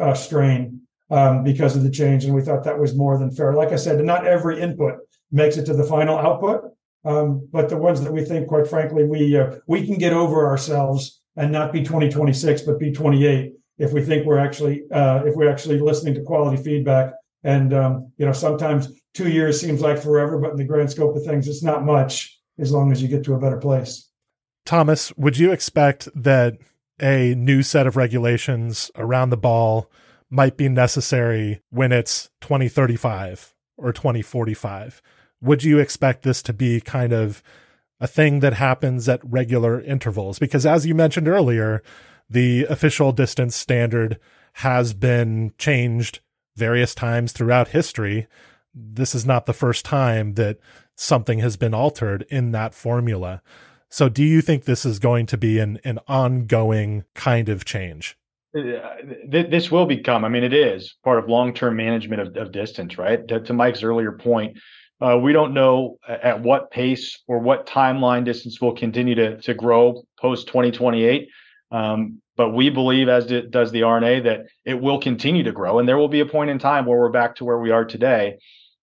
[0.00, 0.80] uh, strain
[1.10, 2.24] um, because of the change.
[2.24, 3.54] And we thought that was more than fair.
[3.54, 4.94] Like I said, not every input
[5.30, 6.64] makes it to the final output,
[7.04, 10.46] um, but the ones that we think, quite frankly, we uh, we can get over
[10.46, 15.34] ourselves and not be 2026, but be 28 if we think we're actually uh, if
[15.34, 17.12] we're actually listening to quality feedback.
[17.44, 21.14] And um, you know, sometimes two years seems like forever, but in the grand scope
[21.14, 24.10] of things, it's not much as long as you get to a better place.
[24.64, 26.58] Thomas, would you expect that
[27.00, 29.90] a new set of regulations around the ball
[30.28, 35.02] might be necessary when it's 2035 or 2045?
[35.40, 37.42] Would you expect this to be kind of
[38.00, 40.38] a thing that happens at regular intervals?
[40.38, 41.82] Because as you mentioned earlier,
[42.28, 44.18] the official distance standard
[44.54, 46.20] has been changed
[46.56, 48.26] various times throughout history.
[48.74, 50.58] This is not the first time that
[50.94, 53.42] something has been altered in that formula.
[53.88, 58.16] So, do you think this is going to be an, an ongoing kind of change?
[58.56, 58.96] Uh,
[59.28, 62.96] this will become, I mean, it is part of long term management of, of, distance,
[62.96, 63.26] right?
[63.28, 64.58] To, to Mike's earlier point,
[65.00, 69.54] uh, we don't know at what pace or what timeline distance will continue to, to
[69.54, 71.28] grow post 2028.
[71.70, 75.88] Um, but we believe, as does the R&A, that it will continue to grow, and
[75.88, 78.38] there will be a point in time where we're back to where we are today,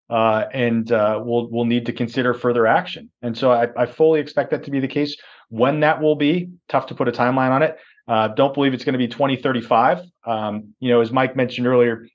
[0.10, 3.12] uh, and uh, we'll we'll need to consider further action.
[3.22, 5.16] And so I, I, fully expect that to be the case.
[5.50, 7.78] When that will be, tough to put a timeline on it.
[8.08, 10.00] Uh, don't believe it's going to be 2035.
[10.26, 12.08] Um, you know, as Mike mentioned earlier,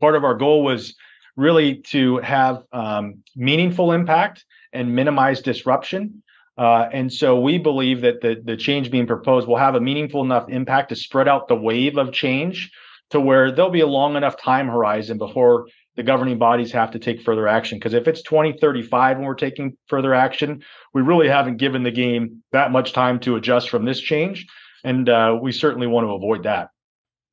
[0.00, 0.94] part of our goal was
[1.38, 6.22] really to have um, meaningful impact and minimize disruption.
[6.58, 10.22] Uh, and so we believe that the, the change being proposed will have a meaningful
[10.24, 12.72] enough impact to spread out the wave of change
[13.10, 16.98] to where there'll be a long enough time horizon before the governing bodies have to
[16.98, 17.78] take further action.
[17.78, 20.62] Because if it's 2035 and we're taking further action,
[20.92, 24.44] we really haven't given the game that much time to adjust from this change.
[24.82, 26.70] And uh, we certainly want to avoid that.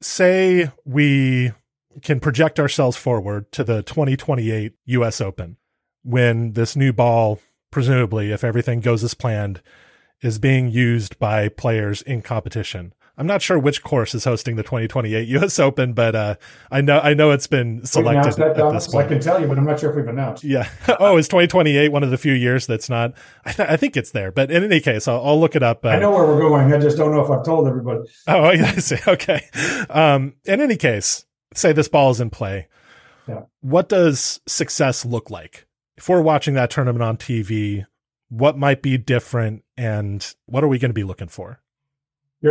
[0.01, 1.51] Say we
[2.01, 5.57] can project ourselves forward to the 2028 US Open
[6.03, 7.39] when this new ball
[7.75, 9.61] presumably, if everything goes as planned,
[10.21, 12.93] is being used by players in competition.
[13.17, 15.59] I'm not sure which course is hosting the 2028 U.S.
[15.59, 16.35] Open, but uh,
[16.71, 19.05] I know I know it's been selected at this point.
[19.05, 20.45] I can tell you, but I'm not sure if we've announced.
[20.45, 20.69] Yeah.
[20.99, 23.13] oh, is 2028 one of the few years that's not?
[23.45, 25.83] I, th- I think it's there, but in any case, I'll, I'll look it up.
[25.83, 26.73] Uh, I know where we're going.
[26.73, 28.09] I just don't know if I've told everybody.
[28.27, 28.97] Oh, I see.
[29.05, 29.41] Okay.
[29.89, 31.25] Um, in any case,
[31.55, 32.67] say this ball is in play.
[33.27, 33.41] Yeah.
[33.61, 35.65] What does success look like?
[35.97, 37.85] if we're watching that tournament on TV,
[38.29, 41.61] what might be different and what are we going to be looking for?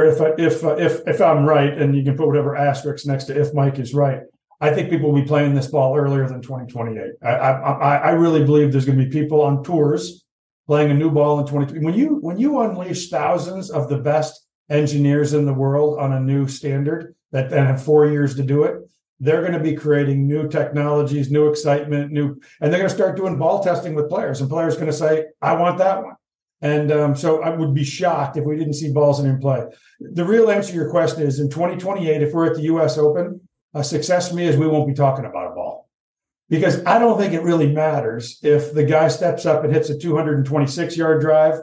[0.07, 3.25] if I, if uh, if if I'm right, and you can put whatever asterisk next
[3.25, 4.23] to if Mike is right,
[4.61, 7.13] I think people will be playing this ball earlier than 2028.
[7.23, 10.25] I I, I really believe there's going to be people on tours
[10.67, 11.79] playing a new ball in 20.
[11.79, 16.19] When you when you unleash thousands of the best engineers in the world on a
[16.19, 18.81] new standard that then have four years to do it,
[19.25, 23.17] they're going to be creating new technologies, new excitement, new, and they're going to start
[23.17, 24.41] doing ball testing with players.
[24.41, 26.15] And players going to say, "I want that one."
[26.61, 29.65] And um, so I would be shocked if we didn't see balls in play.
[30.01, 32.99] The real answer to your question is in 2028, if we're at the U.S.
[32.99, 33.41] Open,
[33.73, 35.89] a success for me is we won't be talking about a ball
[36.51, 39.99] because I don't think it really matters if the guy steps up and hits a
[39.99, 41.61] 226 yard drive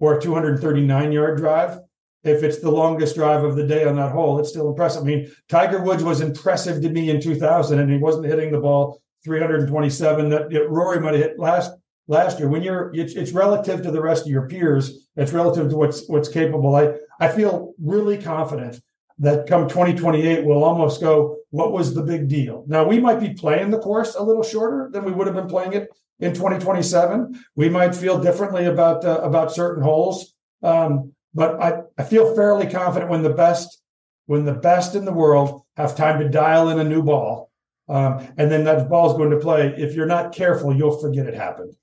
[0.00, 1.78] or a 239 yard drive
[2.24, 5.02] if it's the longest drive of the day on that hole, it's still impressive.
[5.02, 8.60] I mean, Tiger Woods was impressive to me in 2000, and he wasn't hitting the
[8.60, 11.72] ball 327 that Rory might have hit last
[12.08, 12.48] last year.
[12.48, 15.08] When you're, it's, it's relative to the rest of your peers.
[15.16, 16.74] It's relative to what's what's capable.
[16.74, 18.80] I I feel really confident
[19.18, 21.38] that come 2028 we'll almost go.
[21.50, 22.64] What was the big deal?
[22.66, 25.48] Now we might be playing the course a little shorter than we would have been
[25.48, 25.88] playing it
[26.20, 27.38] in 2027.
[27.54, 30.34] We might feel differently about uh, about certain holes.
[30.62, 33.82] Um, but I, I feel fairly confident when the best
[34.24, 37.52] when the best in the world have time to dial in a new ball,
[37.88, 39.72] um, and then that ball is going to play.
[39.76, 41.76] If you're not careful, you'll forget it happened.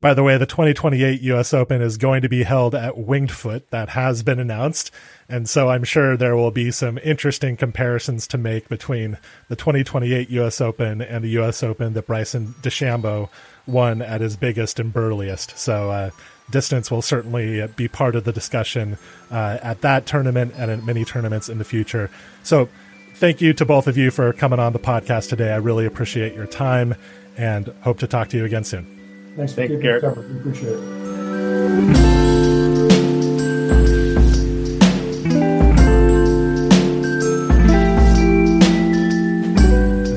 [0.00, 3.68] By the way, the 2028 US Open is going to be held at Winged Foot.
[3.70, 4.90] That has been announced.
[5.28, 10.30] And so I'm sure there will be some interesting comparisons to make between the 2028
[10.30, 13.28] US Open and the US Open that Bryson DeChambeau
[13.66, 15.58] won at his biggest and burliest.
[15.58, 16.10] So uh,
[16.50, 18.98] distance will certainly be part of the discussion
[19.30, 22.10] uh, at that tournament and at many tournaments in the future.
[22.42, 22.68] So,
[23.14, 25.52] thank you to both of you for coming on the podcast today.
[25.52, 26.94] I really appreciate your time
[27.36, 29.32] and hope to talk to you again soon.
[29.36, 30.02] Thanks for Thank you, Garrett.
[30.16, 31.90] We appreciate it.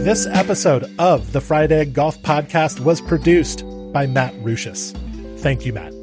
[0.04, 3.64] This episode of the Fried Egg Golf Podcast was produced
[3.94, 4.92] by Matt Ruchis.
[5.40, 6.03] Thank you, Matt.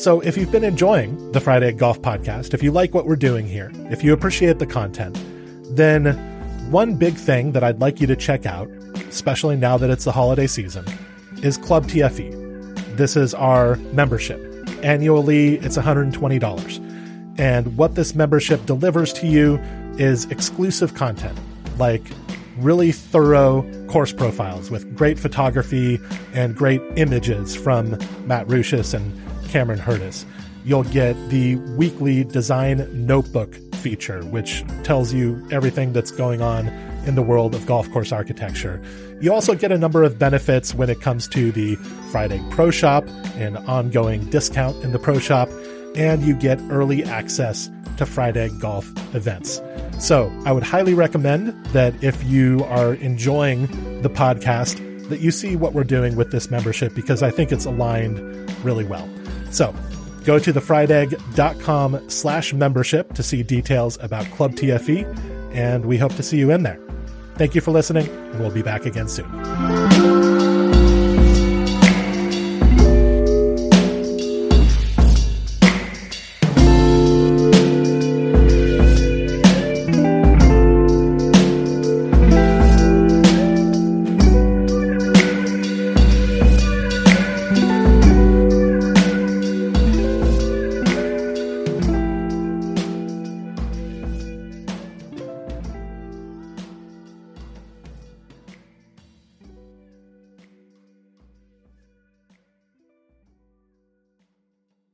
[0.00, 3.16] So if you've been enjoying the Fried Egg Golf Podcast, if you like what we're
[3.16, 5.22] doing here, if you appreciate the content,
[5.76, 6.16] then
[6.70, 8.66] one big thing that I'd like you to check out,
[9.10, 10.86] especially now that it's the holiday season,
[11.42, 12.96] is Club TFE.
[12.96, 14.40] This is our membership.
[14.82, 17.38] Annually, it's $120.
[17.38, 19.56] And what this membership delivers to you
[19.98, 21.38] is exclusive content
[21.76, 22.10] like
[22.56, 26.00] really thorough course profiles with great photography
[26.32, 29.12] and great images from Matt Ruchis and
[29.50, 30.24] Cameron Hurdus.
[30.64, 36.68] You'll get the weekly design notebook feature, which tells you everything that's going on
[37.06, 38.80] in the world of golf course architecture.
[39.20, 41.76] You also get a number of benefits when it comes to the
[42.10, 43.04] Fried Egg Pro Shop,
[43.36, 45.48] an ongoing discount in the Pro Shop,
[45.96, 49.60] and you get early access to Fried Egg golf events.
[49.98, 53.66] So I would highly recommend that if you are enjoying
[54.02, 57.66] the podcast, that you see what we're doing with this membership because I think it's
[57.66, 58.18] aligned
[58.64, 59.08] really well.
[59.50, 59.74] So
[60.24, 66.22] go to thefriedegg.com slash membership to see details about Club TFE, and we hope to
[66.22, 66.80] see you in there.
[67.34, 70.29] Thank you for listening, and we'll be back again soon.